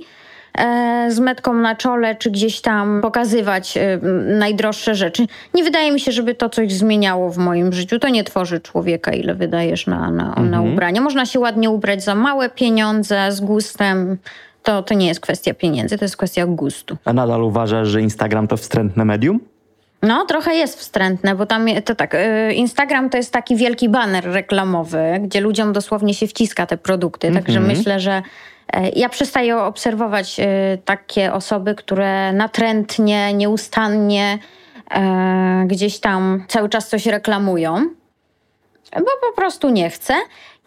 E, 0.60 1.12
z 1.12 1.20
metką 1.20 1.54
na 1.54 1.76
czole, 1.76 2.16
czy 2.16 2.32
gdzieś 2.32 2.62
tam 2.62 3.02
pokazywać 3.02 3.78
e, 3.78 4.00
najdroższe 4.38 4.96
rzeczy. 4.96 5.28
Nie 5.54 5.64
wydaje 5.64 5.92
mi 5.92 6.00
się, 6.00 6.12
żeby 6.12 6.36
to 6.36 6.50
coś 6.50 6.74
zmieniało 6.74 7.30
w 7.30 7.38
moim 7.38 7.74
życiu. 7.74 8.00
To 8.00 8.10
nie 8.10 8.24
tworzy 8.24 8.60
człowieka, 8.60 9.12
ile 9.12 9.36
wydajesz 9.36 9.88
na, 9.88 10.12
na, 10.12 10.28
mhm. 10.28 10.50
na 10.50 10.62
ubranie. 10.62 11.02
Można 11.02 11.26
się 11.26 11.40
ładnie 11.40 11.70
ubrać 11.70 12.04
za 12.04 12.16
małe 12.16 12.50
pieniądze, 12.50 13.32
z 13.32 13.42
gustem. 13.42 14.18
To, 14.64 14.84
to 14.84 14.94
nie 14.94 15.08
jest 15.08 15.20
kwestia 15.20 15.54
pieniędzy, 15.54 15.98
to 15.98 16.06
jest 16.06 16.18
kwestia 16.18 16.46
gustu. 16.46 16.98
A 17.06 17.14
nadal 17.14 17.44
uważasz, 17.44 17.88
że 17.88 18.02
Instagram 18.02 18.48
to 18.48 18.58
wstrętne 18.58 19.06
medium? 19.06 19.40
No, 20.02 20.26
trochę 20.26 20.56
jest 20.56 20.80
wstrętne, 20.80 21.36
bo 21.36 21.46
tam 21.46 21.66
to 21.86 21.96
tak, 21.96 22.16
y, 22.16 22.54
Instagram 22.54 23.10
to 23.10 23.18
jest 23.18 23.34
taki 23.34 23.56
wielki 23.56 23.90
baner 23.90 24.26
reklamowy, 24.26 25.20
gdzie 25.22 25.42
ludziom 25.42 25.74
dosłownie 25.74 26.14
się 26.14 26.28
wciska 26.28 26.66
te 26.66 26.78
produkty, 26.78 27.28
mm 27.28 27.40
-hmm. 27.40 27.46
także 27.46 27.60
mhm. 27.60 27.78
myślę, 27.78 28.00
że 28.00 28.12
e, 28.12 28.22
ja 28.96 29.10
przestaję 29.10 29.58
obserwować 29.58 30.40
y, 30.40 30.44
takie 30.86 31.34
osoby, 31.34 31.76
które 31.76 32.34
natrętnie, 32.34 33.34
nieustannie 33.34 34.40
e, 34.92 35.64
gdzieś 35.68 36.00
tam 36.00 36.46
cały 36.48 36.70
czas 36.70 36.90
coś 36.90 37.06
reklamują, 37.06 37.90
bo 38.94 39.30
po 39.30 39.36
prostu 39.36 39.70
nie 39.70 39.90
chcę. 39.90 40.14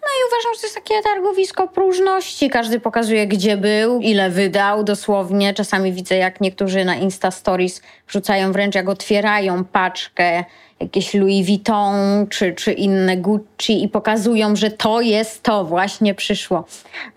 No 0.02 0.08
i 0.08 0.20
uważam, 0.28 0.54
że 0.54 0.60
to 0.60 0.66
jest 0.66 0.74
takie 0.74 1.02
targowisko 1.02 1.68
próżności. 1.68 2.50
Każdy 2.50 2.80
pokazuje, 2.80 3.26
gdzie 3.26 3.56
był, 3.56 4.00
ile 4.00 4.30
wydał 4.30 4.84
dosłownie. 4.84 5.54
Czasami 5.54 5.92
widzę, 5.92 6.16
jak 6.16 6.40
niektórzy 6.40 6.84
na 6.84 6.96
Insta 6.96 7.30
Stories 7.30 7.82
wrzucają 8.08 8.52
wręcz, 8.52 8.74
jak 8.74 8.88
otwierają 8.88 9.64
paczkę 9.64 10.44
jakieś 10.82 11.14
Louis 11.14 11.46
Vuitton 11.46 12.26
czy, 12.30 12.52
czy 12.52 12.72
inne 12.72 13.16
Gucci 13.16 13.84
i 13.84 13.88
pokazują, 13.88 14.56
że 14.56 14.70
to 14.70 15.00
jest 15.00 15.42
to, 15.42 15.64
właśnie 15.64 16.14
przyszło. 16.14 16.64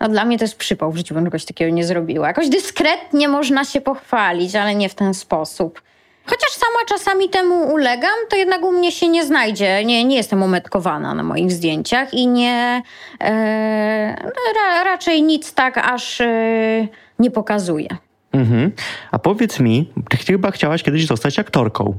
No 0.00 0.08
dla 0.08 0.24
mnie 0.24 0.38
to 0.38 0.44
jest 0.44 0.56
przypał, 0.56 0.92
w 0.92 0.96
życiu 0.96 1.14
bym 1.14 1.24
czegoś 1.24 1.44
takiego 1.44 1.74
nie 1.74 1.84
zrobiła. 1.84 2.28
Jakoś 2.28 2.48
dyskretnie 2.48 3.28
można 3.28 3.64
się 3.64 3.80
pochwalić, 3.80 4.54
ale 4.54 4.74
nie 4.74 4.88
w 4.88 4.94
ten 4.94 5.14
sposób. 5.14 5.82
Chociaż 6.26 6.50
sama 6.50 6.84
czasami 6.88 7.28
temu 7.28 7.72
ulegam, 7.72 8.14
to 8.28 8.36
jednak 8.36 8.62
u 8.62 8.72
mnie 8.72 8.92
się 8.92 9.08
nie 9.08 9.24
znajdzie. 9.24 9.84
Nie, 9.84 10.04
nie 10.04 10.16
jestem 10.16 10.42
umetkowana 10.42 11.14
na 11.14 11.22
moich 11.22 11.52
zdjęciach 11.52 12.14
i 12.14 12.26
nie. 12.28 12.82
E, 13.20 14.30
ra, 14.54 14.84
raczej 14.84 15.22
nic 15.22 15.54
tak 15.54 15.78
aż 15.78 16.20
e, 16.20 16.88
nie 17.18 17.30
pokazuje. 17.30 17.88
Mhm. 18.32 18.72
A 19.10 19.18
powiedz 19.18 19.60
mi, 19.60 19.92
ty 20.08 20.16
chyba 20.16 20.50
chciałaś 20.50 20.82
kiedyś 20.82 21.06
zostać 21.06 21.38
aktorką. 21.38 21.98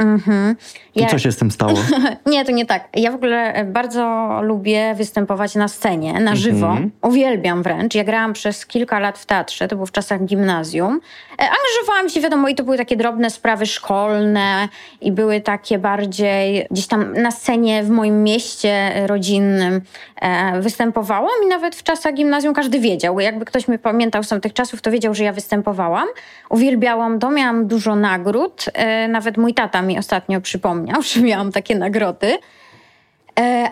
Mhm. 0.00 0.56
I 0.94 1.06
co 1.06 1.18
się 1.18 1.32
z 1.32 1.36
tym 1.36 1.50
stało? 1.50 1.74
nie, 2.26 2.44
to 2.44 2.52
nie 2.52 2.66
tak. 2.66 2.88
Ja 2.94 3.12
w 3.12 3.14
ogóle 3.14 3.64
bardzo 3.64 4.30
lubię 4.42 4.94
występować 4.94 5.54
na 5.54 5.68
scenie, 5.68 6.20
na 6.20 6.36
żywo. 6.36 6.66
Mhm. 6.66 6.90
Uwielbiam 7.02 7.62
wręcz. 7.62 7.94
Ja 7.94 8.04
grałam 8.04 8.32
przez 8.32 8.66
kilka 8.66 8.98
lat 8.98 9.18
w 9.18 9.26
teatrze, 9.26 9.68
to 9.68 9.76
było 9.76 9.86
w 9.86 9.92
czasach 9.92 10.24
gimnazjum. 10.24 11.00
E, 11.32 11.42
angażowałam 11.42 12.08
się, 12.08 12.20
wiadomo, 12.20 12.48
i 12.48 12.54
to 12.54 12.64
były 12.64 12.76
takie 12.76 12.96
drobne 12.96 13.30
sprawy 13.30 13.66
szkolne 13.66 14.68
i 15.00 15.12
były 15.12 15.40
takie 15.40 15.78
bardziej 15.78 16.66
gdzieś 16.70 16.86
tam 16.86 17.12
na 17.12 17.30
scenie 17.30 17.82
w 17.82 17.90
moim 17.90 18.22
mieście 18.22 18.92
rodzinnym 19.06 19.80
e, 20.20 20.60
występowałam 20.60 21.30
i 21.44 21.46
nawet 21.46 21.76
w 21.76 21.82
czasach 21.82 22.14
gimnazjum 22.14 22.54
każdy 22.54 22.80
wiedział. 22.80 23.20
Jakby 23.20 23.44
ktoś 23.44 23.68
mnie 23.68 23.78
pamiętał 23.78 24.22
z 24.22 24.28
tamtych 24.28 24.52
czasów, 24.52 24.82
to 24.82 24.90
wiedział, 24.90 25.14
że 25.14 25.24
ja 25.24 25.32
występowałam. 25.32 26.08
Uwielbiałam 26.50 27.18
to, 27.18 27.30
miałam 27.30 27.66
dużo 27.66 27.96
nagród. 27.96 28.64
E, 28.74 29.08
nawet 29.08 29.36
mój 29.36 29.54
tata 29.54 29.82
mi 29.90 29.98
ostatnio 29.98 30.40
przypomniał, 30.40 31.02
że 31.14 31.20
miałam 31.20 31.52
takie 31.52 31.74
nagrody. 31.74 32.38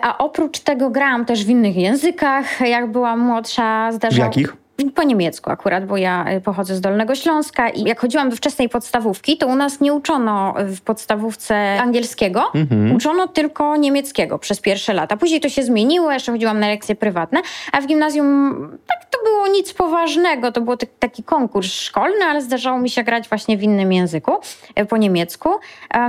A 0.01 0.17
oprócz 0.17 0.59
tego 0.59 0.89
grałam 0.89 1.25
też 1.25 1.45
w 1.45 1.49
innych 1.49 1.75
językach. 1.75 2.61
Jak 2.61 2.91
byłam 2.91 3.19
młodsza, 3.19 3.91
zdarzało... 3.91 4.31
W 4.31 4.35
jakich? 4.35 4.58
Po 4.95 5.03
niemiecku 5.03 5.51
akurat, 5.51 5.85
bo 5.85 5.97
ja 5.97 6.25
y, 6.31 6.41
pochodzę 6.41 6.75
z 6.75 6.81
Dolnego 6.81 7.15
Śląska 7.15 7.69
i 7.69 7.83
jak 7.83 7.99
chodziłam 7.99 8.29
do 8.29 8.35
wczesnej 8.35 8.69
podstawówki, 8.69 9.37
to 9.37 9.47
u 9.47 9.55
nas 9.55 9.81
nie 9.81 9.93
uczono 9.93 10.53
w 10.57 10.81
podstawówce 10.81 11.81
angielskiego, 11.81 12.51
mhm. 12.55 12.95
uczono 12.95 13.27
tylko 13.27 13.75
niemieckiego 13.75 14.39
przez 14.39 14.61
pierwsze 14.61 14.93
lata. 14.93 15.17
Później 15.17 15.41
to 15.41 15.49
się 15.49 15.63
zmieniło, 15.63 16.11
jeszcze 16.11 16.31
chodziłam 16.31 16.59
na 16.59 16.67
lekcje 16.67 16.95
prywatne, 16.95 17.41
a 17.71 17.81
w 17.81 17.87
gimnazjum 17.87 18.55
tak 18.87 19.05
to 19.09 19.17
było 19.23 19.47
nic 19.47 19.73
poważnego, 19.73 20.51
to 20.51 20.61
był 20.61 20.77
taki 20.99 21.23
konkurs 21.23 21.71
szkolny, 21.71 22.25
ale 22.25 22.41
zdarzało 22.41 22.79
mi 22.79 22.89
się 22.89 23.03
grać 23.03 23.29
właśnie 23.29 23.57
w 23.57 23.63
innym 23.63 23.93
języku, 23.93 24.31
y, 24.79 24.85
po 24.85 24.97
niemiecku. 24.97 25.49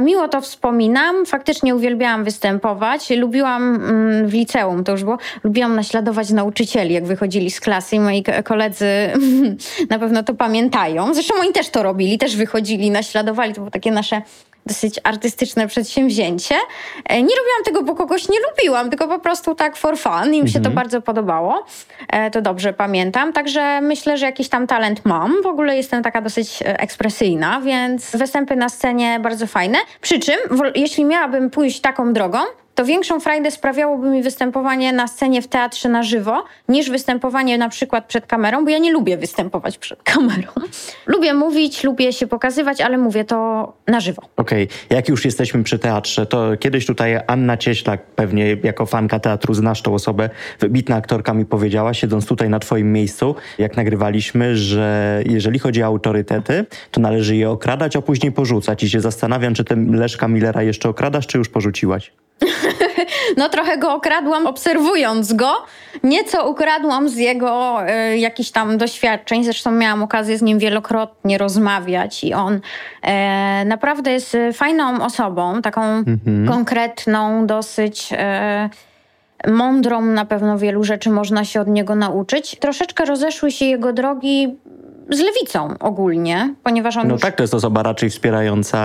Miło 0.00 0.28
to 0.28 0.40
wspominam, 0.40 1.26
faktycznie 1.26 1.74
uwielbiałam 1.74 2.24
występować, 2.24 3.11
lubiłam 3.11 3.74
mm, 3.74 4.28
w 4.28 4.33
liceum, 4.33 4.85
to 4.85 4.92
już 4.92 5.04
było, 5.04 5.18
lubiłam 5.44 5.76
naśladować 5.76 6.30
nauczycieli, 6.30 6.94
jak 6.94 7.04
wychodzili 7.04 7.50
z 7.50 7.61
klasy 7.61 7.96
i 7.96 8.00
moi 8.00 8.24
koledzy 8.44 8.60
koledzy 8.61 8.87
na 9.90 9.99
pewno 9.99 10.23
to 10.23 10.35
pamiętają. 10.35 11.14
Zresztą 11.14 11.35
oni 11.40 11.53
też 11.53 11.70
to 11.70 11.83
robili, 11.83 12.18
też 12.18 12.37
wychodzili, 12.37 12.90
naśladowali. 12.90 13.55
To 13.55 13.61
było 13.61 13.70
takie 13.70 13.90
nasze 13.90 14.23
dosyć 14.66 15.01
artystyczne 15.05 15.66
przedsięwzięcie. 15.66 16.55
E, 17.05 17.23
nie 17.23 17.37
robiłam 17.37 17.64
tego, 17.64 17.83
bo 17.83 17.94
kogoś 17.94 18.29
nie 18.29 18.38
lubiłam, 18.51 18.90
tylko 18.90 19.09
po 19.09 19.18
prostu 19.18 19.55
tak 19.55 19.77
for 19.77 19.99
fun 19.99 20.35
i 20.35 20.42
mi 20.42 20.49
się 20.49 20.61
to 20.61 20.68
mhm. 20.68 20.75
bardzo 20.75 21.03
podobało. 21.03 21.64
E, 22.09 22.31
to 22.31 22.42
dobrze 22.42 22.73
pamiętam. 22.73 23.33
Także 23.33 23.81
myślę, 23.81 24.18
że 24.18 24.27
jakiś 24.27 24.49
tam 24.49 24.66
talent 24.66 25.05
mam. 25.05 25.42
W 25.42 25.46
ogóle 25.46 25.77
jestem 25.77 26.03
taka 26.03 26.20
dosyć 26.20 26.62
e, 26.62 26.81
ekspresyjna, 26.81 27.61
więc 27.61 28.16
występy 28.16 28.57
na 28.57 28.68
scenie 28.68 29.20
bardzo 29.20 29.46
fajne. 29.46 29.79
Przy 30.01 30.18
czym, 30.18 30.37
jeśli 30.75 31.05
miałabym 31.05 31.51
pójść 31.51 31.81
taką 31.81 32.12
drogą, 32.12 32.38
to 32.81 32.85
większą 32.85 33.21
frajdę 33.21 33.51
sprawiałoby 33.51 34.11
mi 34.11 34.23
występowanie 34.23 34.93
na 34.93 35.09
scenie 35.09 35.43
w 35.43 35.49
teatrze 35.49 35.88
na 35.88 36.03
żywo, 36.03 36.45
niż 36.69 36.90
występowanie 36.90 37.59
na 37.59 37.69
przykład 37.69 38.07
przed 38.07 38.27
kamerą, 38.27 38.64
bo 38.64 38.71
ja 38.71 38.79
nie 38.79 38.93
lubię 38.93 39.16
występować 39.16 39.79
przed 39.79 40.03
kamerą. 40.03 40.49
lubię 41.07 41.35
mówić, 41.35 41.85
lubię 41.85 42.12
się 42.12 42.27
pokazywać, 42.27 42.81
ale 42.81 42.99
mówię 42.99 43.25
to 43.25 43.73
na 43.87 44.01
żywo. 44.01 44.23
Okej, 44.37 44.64
okay. 44.64 44.97
jak 44.97 45.09
już 45.09 45.25
jesteśmy 45.25 45.62
przy 45.62 45.79
teatrze, 45.79 46.27
to 46.27 46.57
kiedyś 46.61 46.87
tutaj 46.87 47.21
Anna 47.27 47.57
Cieślak, 47.57 48.07
pewnie 48.07 48.57
jako 48.62 48.87
fanka 48.87 49.21
teatru 49.21 49.55
znasz 49.55 49.83
tą 49.83 49.95
osobę, 49.95 50.31
wybitna 50.61 50.97
aktorka 50.97 51.35
mi 51.35 51.45
powiedziała, 51.45 51.95
siedząc 51.95 52.27
tutaj 52.27 52.49
na 52.49 52.59
twoim 52.59 52.93
miejscu, 52.93 53.35
jak 53.59 53.77
nagrywaliśmy, 53.77 54.57
że 54.57 55.23
jeżeli 55.27 55.59
chodzi 55.59 55.83
o 55.83 55.87
autorytety, 55.87 56.66
to 56.90 57.01
należy 57.01 57.37
je 57.37 57.51
okradać, 57.51 57.97
a 57.97 58.03
później 58.03 58.33
porzucać. 58.33 58.83
I 58.83 58.90
się 58.90 59.01
zastanawiam, 59.01 59.55
czy 59.55 59.64
ten 59.64 59.97
Leszka 59.97 60.29
Millera 60.29 60.62
jeszcze 60.62 60.88
okradasz, 60.88 61.27
czy 61.27 61.38
już 61.38 61.49
porzuciłaś? 61.49 62.12
no 63.37 63.49
trochę 63.49 63.79
go 63.79 63.95
okradłam 63.95 64.47
obserwując 64.47 65.33
go. 65.33 65.53
Nieco 66.03 66.51
ukradłam 66.51 67.09
z 67.09 67.17
jego 67.17 67.81
y, 67.89 68.19
jakichś 68.19 68.51
tam 68.51 68.79
doświadczeń. 68.79 69.45
Zresztą 69.45 69.71
miałam 69.71 70.03
okazję 70.03 70.39
z 70.39 70.43
nim 70.43 70.59
wielokrotnie 70.59 71.39
rozmawiać 71.39 72.25
i 72.25 72.35
on 72.35 72.61
e, 73.03 73.65
naprawdę 73.65 74.13
jest 74.13 74.37
fajną 74.53 75.05
osobą, 75.05 75.63
taką 75.63 75.83
mhm. 75.83 76.49
konkretną, 76.49 77.47
dosyć... 77.47 78.09
E, 78.13 78.71
mądrą, 79.49 80.01
na 80.01 80.25
pewno 80.25 80.59
wielu 80.59 80.85
rzeczy 80.85 81.11
można 81.11 81.45
się 81.45 81.61
od 81.61 81.69
niego 81.69 81.95
nauczyć. 81.95 82.57
Troszeczkę 82.59 83.05
rozeszły 83.05 83.51
się 83.51 83.65
jego 83.65 83.93
drogi 83.93 84.57
z 85.11 85.20
lewicą 85.20 85.75
ogólnie, 85.81 86.55
ponieważ 86.62 86.96
on. 86.96 87.09
No 87.09 87.14
już... 87.14 87.23
tak, 87.23 87.37
to 87.37 87.42
jest 87.42 87.55
osoba 87.55 87.83
raczej 87.83 88.11
wspierająca 88.11 88.79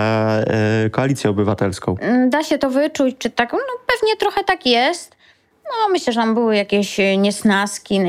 e, 0.46 0.90
koalicję 0.90 1.30
obywatelską. 1.30 1.96
Mm, 2.00 2.30
da 2.30 2.42
się 2.42 2.58
to 2.58 2.70
wyczuć, 2.70 3.16
czy 3.18 3.30
tak. 3.30 3.52
No 3.52 3.58
pewnie 3.86 4.16
trochę 4.16 4.44
tak 4.44 4.66
jest. 4.66 5.16
No, 5.64 5.92
myślę, 5.92 6.12
że 6.12 6.20
tam 6.20 6.34
były 6.34 6.56
jakieś 6.56 7.00
niesnaski. 7.18 8.00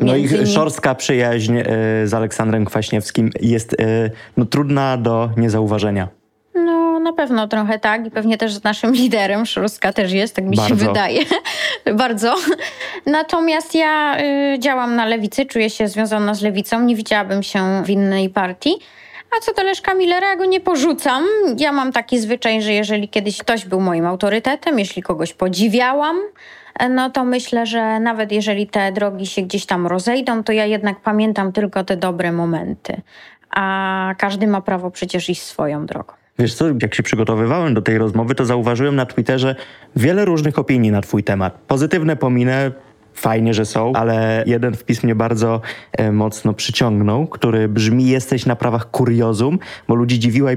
No 0.00 0.16
i 0.16 0.46
szorstka 0.46 0.94
przyjaźń 0.94 1.56
e, 1.58 1.64
z 2.04 2.14
Aleksandrem 2.14 2.64
Kwaśniewskim 2.64 3.30
jest 3.40 3.80
e, 3.80 4.10
no, 4.36 4.44
trudna 4.44 4.96
do 4.96 5.30
niezauważenia 5.36 6.08
na 7.06 7.12
pewno 7.12 7.48
trochę 7.48 7.78
tak 7.78 8.06
i 8.06 8.10
pewnie 8.10 8.38
też 8.38 8.54
z 8.54 8.64
naszym 8.64 8.92
liderem 9.02 9.46
Szurska 9.46 9.92
też 9.92 10.12
jest, 10.12 10.36
tak 10.36 10.44
mi 10.44 10.56
Bardzo. 10.56 10.68
się 10.68 10.74
wydaje. 10.74 11.20
Bardzo. 11.94 12.34
Natomiast 13.06 13.74
ja 13.74 14.16
y, 14.54 14.58
działam 14.58 14.96
na 14.96 15.06
lewicy, 15.06 15.46
czuję 15.46 15.70
się 15.70 15.88
związana 15.88 16.34
z 16.34 16.42
lewicą, 16.42 16.80
nie 16.80 16.96
widziałabym 16.96 17.42
się 17.42 17.82
w 17.84 17.90
innej 17.90 18.30
partii. 18.30 18.74
A 19.36 19.40
co 19.40 19.52
do 19.52 19.62
Leszka 19.62 19.94
Millera, 19.94 20.28
ja 20.28 20.36
go 20.36 20.44
nie 20.44 20.60
porzucam. 20.60 21.24
Ja 21.58 21.72
mam 21.72 21.92
taki 21.92 22.18
zwyczaj, 22.18 22.62
że 22.62 22.72
jeżeli 22.72 23.08
kiedyś 23.08 23.38
ktoś 23.38 23.64
był 23.64 23.80
moim 23.80 24.06
autorytetem, 24.06 24.78
jeśli 24.78 25.02
kogoś 25.02 25.32
podziwiałam, 25.32 26.16
no 26.90 27.10
to 27.10 27.24
myślę, 27.24 27.66
że 27.66 28.00
nawet 28.00 28.32
jeżeli 28.32 28.66
te 28.66 28.92
drogi 28.92 29.26
się 29.26 29.42
gdzieś 29.42 29.66
tam 29.66 29.86
rozejdą, 29.86 30.44
to 30.44 30.52
ja 30.52 30.64
jednak 30.64 31.00
pamiętam 31.00 31.52
tylko 31.52 31.84
te 31.84 31.96
dobre 31.96 32.32
momenty. 32.32 33.00
A 33.50 34.14
każdy 34.18 34.46
ma 34.46 34.60
prawo 34.60 34.90
przecież 34.90 35.30
iść 35.30 35.42
swoją 35.42 35.86
drogą. 35.86 36.12
Wiesz 36.38 36.54
co, 36.54 36.64
jak 36.82 36.94
się 36.94 37.02
przygotowywałem 37.02 37.74
do 37.74 37.82
tej 37.82 37.98
rozmowy, 37.98 38.34
to 38.34 38.44
zauważyłem 38.44 38.96
na 38.96 39.06
Twitterze 39.06 39.54
wiele 39.96 40.24
różnych 40.24 40.58
opinii 40.58 40.90
na 40.90 41.00
twój 41.00 41.24
temat. 41.24 41.58
Pozytywne 41.66 42.16
pominę, 42.16 42.72
fajnie, 43.16 43.54
że 43.54 43.64
są, 43.64 43.92
ale 43.92 44.44
jeden 44.46 44.74
wpis 44.74 45.02
mnie 45.02 45.14
bardzo 45.14 45.60
e, 45.92 46.12
mocno 46.12 46.52
przyciągnął, 46.52 47.26
który 47.26 47.68
brzmi: 47.68 48.06
Jesteś 48.06 48.46
na 48.46 48.56
prawach 48.56 48.90
kuriozum, 48.90 49.58
bo 49.88 49.94
ludzi 49.94 50.18
dziwiła 50.18 50.52
i 50.52 50.56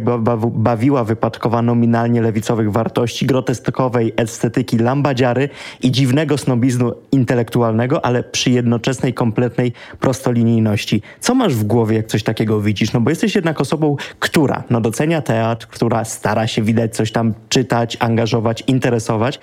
bawiła 0.52 1.04
wypadkowa 1.04 1.62
nominalnie 1.62 2.22
lewicowych 2.22 2.72
wartości, 2.72 3.26
groteskowej 3.26 4.14
estetyki 4.18 4.78
lambadziary 4.78 5.50
i 5.84 5.92
dziwnego 5.92 6.38
snobizmu 6.38 6.92
intelektualnego, 7.12 8.06
ale 8.06 8.24
przy 8.24 8.52
jednoczesnej, 8.52 9.14
kompletnej 9.14 9.74
prostolinijności. 10.00 11.02
Co 11.20 11.36
masz 11.36 11.56
w 11.56 11.64
głowie, 11.64 11.96
jak 11.96 12.08
coś 12.08 12.24
takiego 12.24 12.62
widzisz? 12.62 12.94
No 12.94 13.02
bo 13.02 13.10
jesteś 13.10 13.36
jednak 13.36 13.62
osobą, 13.62 13.96
która 14.20 14.64
no, 14.70 14.82
docenia 14.82 15.22
teatr, 15.22 15.68
która 15.68 16.06
stara 16.06 16.48
się 16.48 16.62
widać 16.62 16.96
coś 16.96 17.12
tam 17.12 17.34
czytać, 17.50 17.98
angażować, 18.00 18.64
interesować. 18.68 19.40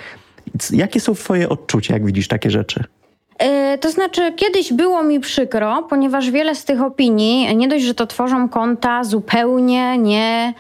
Jakie 0.73 1.01
są 1.01 1.15
twoje 1.15 1.49
odczucia, 1.49 1.95
jak 1.95 2.07
widzisz 2.07 2.29
takie 2.29 2.51
rzeczy? 2.51 2.85
E, 3.39 3.79
to 3.79 3.91
znaczy, 3.91 4.33
kiedyś 4.33 4.73
było 4.73 5.03
mi 5.03 5.21
przykro, 5.21 5.83
ponieważ 5.91 6.31
wiele 6.31 6.55
z 6.55 6.65
tych 6.65 6.83
opinii, 6.83 7.57
nie 7.57 7.69
dość, 7.69 7.85
że 7.85 7.95
to 7.95 8.07
tworzą 8.07 8.49
konta 8.49 9.05
zupełnie 9.05 9.99
nie 9.99 10.55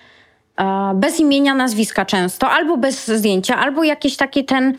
e, 0.56 0.92
bez 0.94 1.20
imienia, 1.20 1.54
nazwiska 1.54 2.04
często, 2.04 2.50
albo 2.50 2.76
bez 2.76 3.06
zdjęcia, 3.08 3.56
albo 3.56 3.84
jakieś 3.84 4.16
takie 4.16 4.44
ten 4.44 4.78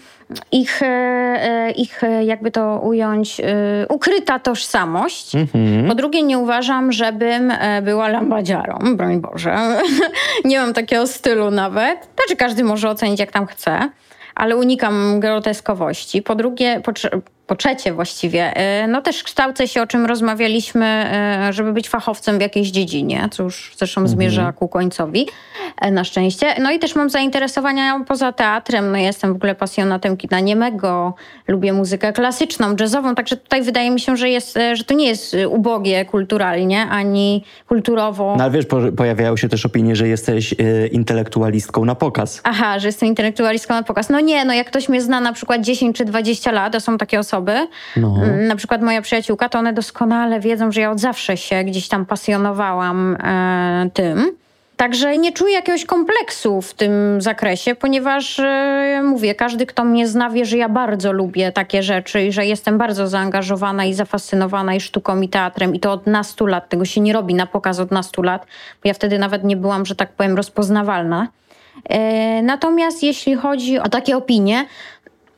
ich, 0.51 0.81
e, 0.81 1.71
ich 1.71 2.01
jakby 2.25 2.51
to 2.51 2.79
ująć, 2.83 3.41
ukryta 3.89 4.39
tożsamość. 4.39 5.35
Mhm. 5.35 5.87
Po 5.87 5.95
drugie, 5.95 6.23
nie 6.23 6.37
uważam, 6.37 6.91
żebym 6.91 7.53
była 7.81 8.07
lambadziarą, 8.07 8.79
broń 8.95 9.21
Boże. 9.21 9.57
nie 10.45 10.59
mam 10.59 10.73
takiego 10.73 11.07
stylu 11.07 11.51
nawet. 11.51 12.09
Znaczy, 12.15 12.35
każdy 12.35 12.63
może 12.63 12.89
ocenić 12.89 13.19
jak 13.19 13.31
tam 13.31 13.45
chce 13.45 13.89
ale 14.37 14.57
unikam 14.57 15.19
groteskowości. 15.19 16.21
Po 16.21 16.35
drugie, 16.35 16.81
po, 16.83 16.91
po 17.47 17.55
trzecie 17.55 17.93
właściwie, 17.93 18.53
e, 18.55 18.87
no 18.87 19.01
też 19.01 19.23
kształcę 19.23 19.67
się, 19.67 19.81
o 19.81 19.87
czym 19.87 20.05
rozmawialiśmy, 20.05 20.85
e, 20.85 21.53
żeby 21.53 21.73
być 21.73 21.89
fachowcem 21.89 22.37
w 22.37 22.41
jakiejś 22.41 22.69
dziedzinie, 22.69 23.27
co 23.31 23.43
już 23.43 23.73
zresztą 23.77 24.01
mhm. 24.01 24.17
zmierza 24.17 24.53
ku 24.53 24.67
końcowi, 24.67 25.27
e, 25.81 25.91
na 25.91 26.03
szczęście. 26.03 26.55
No 26.61 26.71
i 26.71 26.79
też 26.79 26.95
mam 26.95 27.09
zainteresowania 27.09 28.03
poza 28.07 28.31
teatrem, 28.31 28.91
no 28.91 28.97
jestem 28.97 29.33
w 29.33 29.35
ogóle 29.35 29.55
pasjonatem 29.55 30.17
kina 30.17 30.39
niemego, 30.39 31.13
lubię 31.47 31.73
muzykę 31.73 32.13
klasyczną, 32.13 32.75
jazzową, 32.79 33.15
także 33.15 33.37
tutaj 33.37 33.61
wydaje 33.61 33.91
mi 33.91 33.99
się, 33.99 34.17
że, 34.17 34.29
jest, 34.29 34.59
że 34.73 34.83
to 34.83 34.93
nie 34.93 35.07
jest 35.07 35.35
ubogie 35.49 36.05
kulturalnie, 36.05 36.81
ani 36.81 37.43
kulturowo. 37.67 38.35
No 38.37 38.43
ale 38.43 38.53
wiesz, 38.53 38.65
po, 38.65 38.77
pojawiają 38.97 39.37
się 39.37 39.49
też 39.49 39.65
opinie, 39.65 39.95
że 39.95 40.07
jesteś 40.07 40.53
y, 40.53 40.89
intelektualistką 40.91 41.85
na 41.85 41.95
pokaz. 41.95 42.41
Aha, 42.43 42.79
że 42.79 42.87
jestem 42.87 43.09
intelektualistką 43.09 43.73
na 43.73 43.83
pokaz. 43.83 44.09
No 44.09 44.19
nie, 44.19 44.45
no 44.45 44.53
jak 44.53 44.67
ktoś 44.67 44.89
mnie 44.89 45.01
zna 45.01 45.19
na 45.19 45.33
przykład 45.33 45.61
10 45.61 45.97
czy 45.97 46.05
20 46.05 46.51
lat, 46.51 46.73
to 46.73 46.79
są 46.79 46.97
takie 46.97 47.19
osoby, 47.19 47.36
osoby, 47.37 47.67
no. 47.95 48.15
Mm, 48.23 48.47
na 48.47 48.55
przykład 48.55 48.81
moja 48.81 49.01
przyjaciółka, 49.01 49.49
to 49.49 49.59
one 49.59 49.73
doskonale 49.73 50.39
wiedzą, 50.39 50.71
że 50.71 50.81
ja 50.81 50.91
od 50.91 50.99
zawsze 50.99 51.37
się 51.37 51.63
gdzieś 51.63 51.87
tam 51.87 52.05
pasjonowałam 52.05 53.17
e, 53.23 53.89
tym. 53.93 54.31
Także 54.77 55.17
nie 55.17 55.31
czuję 55.31 55.53
jakiegoś 55.53 55.85
kompleksu 55.85 56.61
w 56.61 56.73
tym 56.73 57.21
zakresie, 57.21 57.75
ponieważ 57.75 58.39
e, 58.39 59.01
mówię, 59.03 59.35
każdy, 59.35 59.65
kto 59.65 59.83
mnie 59.83 60.07
zna, 60.07 60.29
wie, 60.29 60.45
że 60.45 60.57
ja 60.57 60.69
bardzo 60.69 61.11
lubię 61.11 61.51
takie 61.51 61.83
rzeczy 61.83 62.23
i 62.23 62.31
że 62.31 62.45
jestem 62.45 62.77
bardzo 62.77 63.07
zaangażowana 63.07 63.85
i 63.85 63.93
zafascynowana 63.93 64.75
i 64.75 64.81
sztuką, 64.81 65.21
i 65.21 65.29
teatrem, 65.29 65.75
i 65.75 65.79
to 65.79 65.91
od 65.91 66.07
nastu 66.07 66.45
lat. 66.45 66.69
Tego 66.69 66.85
się 66.85 67.01
nie 67.01 67.13
robi 67.13 67.33
na 67.33 67.47
pokaz 67.47 67.79
od 67.79 67.91
nastu 67.91 68.21
lat, 68.21 68.45
bo 68.83 68.87
ja 68.87 68.93
wtedy 68.93 69.19
nawet 69.19 69.43
nie 69.43 69.57
byłam, 69.57 69.85
że 69.85 69.95
tak 69.95 70.11
powiem, 70.11 70.35
rozpoznawalna. 70.35 71.27
E, 71.89 72.41
natomiast 72.41 73.03
jeśli 73.03 73.35
chodzi 73.35 73.79
o 73.79 73.89
takie 73.89 74.17
opinie, 74.17 74.65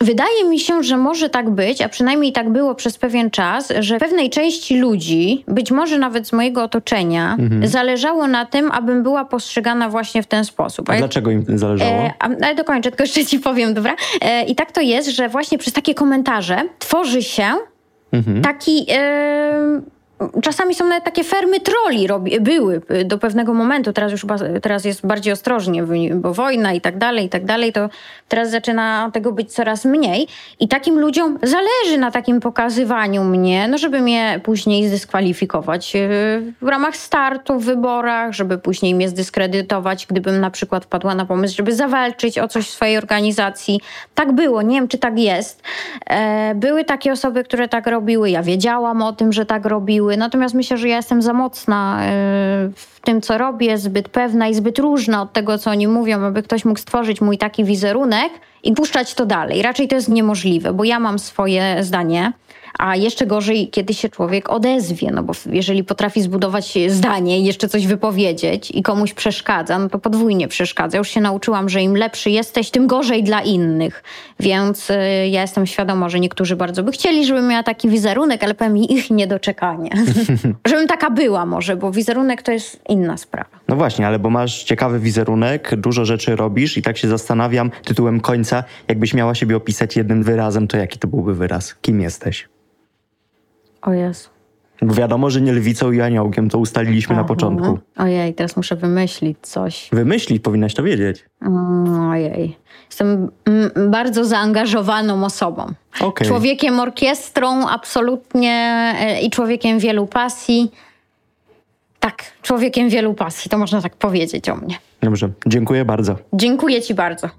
Wydaje 0.03 0.45
mi 0.45 0.59
się, 0.59 0.83
że 0.83 0.97
może 0.97 1.29
tak 1.29 1.49
być, 1.49 1.81
a 1.81 1.89
przynajmniej 1.89 2.31
tak 2.31 2.49
było 2.49 2.75
przez 2.75 2.97
pewien 2.97 3.31
czas, 3.31 3.73
że 3.79 3.97
pewnej 3.97 4.29
części 4.29 4.77
ludzi, 4.77 5.43
być 5.47 5.71
może 5.71 5.97
nawet 5.97 6.27
z 6.27 6.33
mojego 6.33 6.63
otoczenia, 6.63 7.35
mhm. 7.39 7.67
zależało 7.67 8.27
na 8.27 8.45
tym, 8.45 8.71
abym 8.71 9.03
była 9.03 9.25
postrzegana 9.25 9.89
właśnie 9.89 10.23
w 10.23 10.27
ten 10.27 10.45
sposób. 10.45 10.89
A 10.89 10.97
dlaczego 10.97 11.31
im 11.31 11.57
zależało? 11.57 11.91
E, 11.91 12.13
ale 12.19 12.55
dokończę, 12.55 12.91
tylko 12.91 13.03
jeszcze 13.03 13.25
ci 13.25 13.39
powiem, 13.39 13.73
dobra? 13.73 13.95
E, 14.21 14.43
I 14.43 14.55
tak 14.55 14.71
to 14.71 14.81
jest, 14.81 15.09
że 15.09 15.29
właśnie 15.29 15.57
przez 15.57 15.73
takie 15.73 15.93
komentarze 15.93 16.61
tworzy 16.79 17.23
się 17.23 17.47
mhm. 18.11 18.41
taki... 18.41 18.85
E, 18.89 19.98
Czasami 20.41 20.75
są 20.75 20.87
nawet 20.87 21.03
takie 21.03 21.23
fermy 21.23 21.59
troli 21.59 22.07
robi, 22.07 22.39
były 22.41 22.81
do 23.05 23.17
pewnego 23.17 23.53
momentu, 23.53 23.93
teraz 23.93 24.11
już 24.11 24.25
teraz 24.61 24.85
jest 24.85 25.07
bardziej 25.07 25.33
ostrożnie, 25.33 25.83
bo 26.15 26.33
wojna 26.33 26.73
i 26.73 26.81
tak 26.81 26.97
dalej, 26.97 27.25
i 27.25 27.29
tak 27.29 27.45
dalej, 27.45 27.73
to 27.73 27.89
teraz 28.27 28.49
zaczyna 28.49 29.11
tego 29.13 29.31
być 29.31 29.53
coraz 29.53 29.85
mniej. 29.85 30.27
I 30.59 30.67
takim 30.67 30.99
ludziom 30.99 31.39
zależy 31.43 31.97
na 31.99 32.11
takim 32.11 32.39
pokazywaniu 32.39 33.23
mnie, 33.23 33.67
no 33.67 33.77
żeby 33.77 34.01
mnie 34.01 34.39
później 34.43 34.87
zdyskwalifikować 34.87 35.95
e, 35.95 36.09
w 36.61 36.67
ramach 36.67 36.95
startu 36.95 37.59
w 37.59 37.65
wyborach, 37.65 38.33
żeby 38.33 38.57
później 38.57 38.95
mnie 38.95 39.09
zdyskredytować, 39.09 40.05
gdybym 40.05 40.39
na 40.39 40.51
przykład 40.51 40.85
wpadła 40.85 41.15
na 41.15 41.25
pomysł, 41.25 41.55
żeby 41.55 41.75
zawalczyć 41.75 42.39
o 42.39 42.47
coś 42.47 42.67
w 42.67 42.69
swojej 42.69 42.97
organizacji. 42.97 43.79
Tak 44.15 44.31
było, 44.31 44.61
nie 44.61 44.75
wiem 44.75 44.87
czy 44.87 44.97
tak 44.97 45.19
jest. 45.19 45.63
E, 46.09 46.55
były 46.55 46.85
takie 46.85 47.11
osoby, 47.11 47.43
które 47.43 47.67
tak 47.67 47.87
robiły, 47.87 48.29
ja 48.29 48.43
wiedziałam 48.43 49.01
o 49.01 49.13
tym, 49.13 49.33
że 49.33 49.45
tak 49.45 49.65
robiły, 49.65 50.08
Natomiast 50.17 50.55
myślę, 50.55 50.77
że 50.77 50.87
ja 50.87 50.95
jestem 50.95 51.21
za 51.21 51.33
mocna 51.33 51.99
e, 52.01 52.07
w 52.75 52.99
tym, 53.03 53.21
co 53.21 53.37
robię, 53.37 53.77
zbyt 53.77 54.09
pewna 54.09 54.47
i 54.47 54.53
zbyt 54.53 54.79
różna 54.79 55.21
od 55.21 55.33
tego, 55.33 55.57
co 55.57 55.71
oni 55.71 55.87
mówią, 55.87 56.23
aby 56.23 56.43
ktoś 56.43 56.65
mógł 56.65 56.79
stworzyć 56.79 57.21
mój 57.21 57.37
taki 57.37 57.63
wizerunek 57.63 58.31
i 58.63 58.73
puszczać 58.73 59.13
to 59.13 59.25
dalej. 59.25 59.61
Raczej 59.61 59.87
to 59.87 59.95
jest 59.95 60.09
niemożliwe, 60.09 60.73
bo 60.73 60.83
ja 60.83 60.99
mam 60.99 61.19
swoje 61.19 61.83
zdanie. 61.83 62.33
A 62.79 62.95
jeszcze 62.95 63.25
gorzej, 63.25 63.69
kiedy 63.69 63.93
się 63.93 64.09
człowiek 64.09 64.49
odezwie, 64.49 65.11
no 65.11 65.23
bo 65.23 65.33
jeżeli 65.51 65.83
potrafi 65.83 66.21
zbudować 66.21 66.77
zdanie 66.87 67.39
i 67.39 67.45
jeszcze 67.45 67.67
coś 67.67 67.87
wypowiedzieć 67.87 68.71
i 68.71 68.83
komuś 68.83 69.13
przeszkadza, 69.13 69.79
no 69.79 69.89
to 69.89 69.99
podwójnie 69.99 70.47
przeszkadza. 70.47 70.97
Już 70.97 71.09
się 71.09 71.21
nauczyłam, 71.21 71.69
że 71.69 71.81
im 71.81 71.95
lepszy 71.97 72.29
jesteś, 72.29 72.69
tym 72.69 72.87
gorzej 72.87 73.23
dla 73.23 73.41
innych. 73.41 74.03
Więc 74.39 74.89
y, 74.89 74.93
ja 75.27 75.41
jestem 75.41 75.67
świadoma, 75.67 76.09
że 76.09 76.19
niektórzy 76.19 76.55
bardzo 76.55 76.83
by 76.83 76.91
chcieli, 76.91 77.25
żebym 77.25 77.47
miała 77.47 77.63
taki 77.63 77.89
wizerunek, 77.89 78.43
ale 78.43 78.53
powiem 78.53 78.77
ich 78.77 79.11
niedoczekanie. 79.11 79.89
żebym 80.69 80.87
taka 80.87 81.09
była 81.09 81.45
może, 81.45 81.75
bo 81.75 81.91
wizerunek 81.91 82.41
to 82.41 82.51
jest 82.51 82.81
inna 82.89 83.17
sprawa. 83.17 83.59
No 83.67 83.75
właśnie, 83.75 84.07
ale 84.07 84.19
bo 84.19 84.29
masz 84.29 84.63
ciekawy 84.63 84.99
wizerunek, 84.99 85.75
dużo 85.75 86.05
rzeczy 86.05 86.35
robisz 86.35 86.77
i 86.77 86.81
tak 86.81 86.97
się 86.97 87.07
zastanawiam 87.07 87.71
tytułem 87.83 88.19
końca, 88.19 88.63
jakbyś 88.87 89.13
miała 89.13 89.35
siebie 89.35 89.55
opisać 89.55 89.95
jednym 89.95 90.23
wyrazem, 90.23 90.67
to 90.67 90.77
jaki 90.77 90.99
to 90.99 91.07
byłby 91.07 91.35
wyraz? 91.35 91.75
Kim 91.81 92.01
jesteś? 92.01 92.49
O 93.81 93.93
Jezu. 93.93 94.29
Bo 94.81 94.93
wiadomo, 94.93 95.29
że 95.29 95.41
nie 95.41 95.53
lwicą 95.53 95.91
i 95.91 96.01
aniołkiem, 96.01 96.49
to 96.49 96.57
ustaliliśmy 96.57 97.13
Aha. 97.13 97.21
na 97.21 97.27
początku. 97.27 97.79
Ojej, 97.97 98.33
teraz 98.33 98.57
muszę 98.57 98.75
wymyślić 98.75 99.37
coś. 99.41 99.89
Wymyślić, 99.91 100.43
powinnaś 100.43 100.73
to 100.73 100.83
wiedzieć. 100.83 101.25
Mm, 101.41 102.09
ojej. 102.09 102.57
Jestem 102.89 103.31
mm, 103.45 103.91
bardzo 103.91 104.25
zaangażowaną 104.25 105.25
osobą. 105.25 105.73
Okay. 106.01 106.27
Człowiekiem 106.27 106.79
orkiestrą, 106.79 107.67
absolutnie 107.67 108.53
e, 108.99 109.21
i 109.21 109.29
człowiekiem 109.29 109.79
wielu 109.79 110.07
pasji. 110.07 110.71
Tak, 111.99 112.23
człowiekiem 112.41 112.89
wielu 112.89 113.13
pasji, 113.13 113.49
to 113.49 113.57
można 113.57 113.81
tak 113.81 113.95
powiedzieć 113.95 114.49
o 114.49 114.55
mnie. 114.55 114.75
Dobrze, 115.01 115.29
dziękuję 115.47 115.85
bardzo. 115.85 116.15
Dziękuję 116.33 116.81
Ci 116.81 116.93
bardzo. 116.93 117.29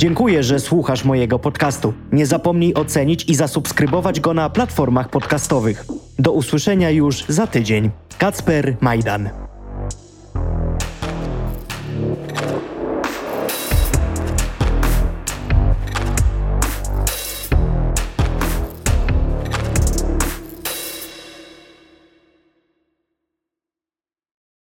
Dziękuję, 0.00 0.42
że 0.42 0.60
słuchasz 0.60 1.04
mojego 1.04 1.38
podcastu. 1.38 1.92
Nie 2.12 2.26
zapomnij 2.26 2.74
ocenić 2.74 3.24
i 3.28 3.34
zasubskrybować 3.34 4.20
go 4.20 4.34
na 4.34 4.50
platformach 4.50 5.08
podcastowych. 5.08 5.84
Do 6.18 6.32
usłyszenia 6.32 6.90
już 6.90 7.24
za 7.28 7.46
tydzień. 7.46 7.90
Kacper 8.18 8.76
Majdan. 8.80 9.49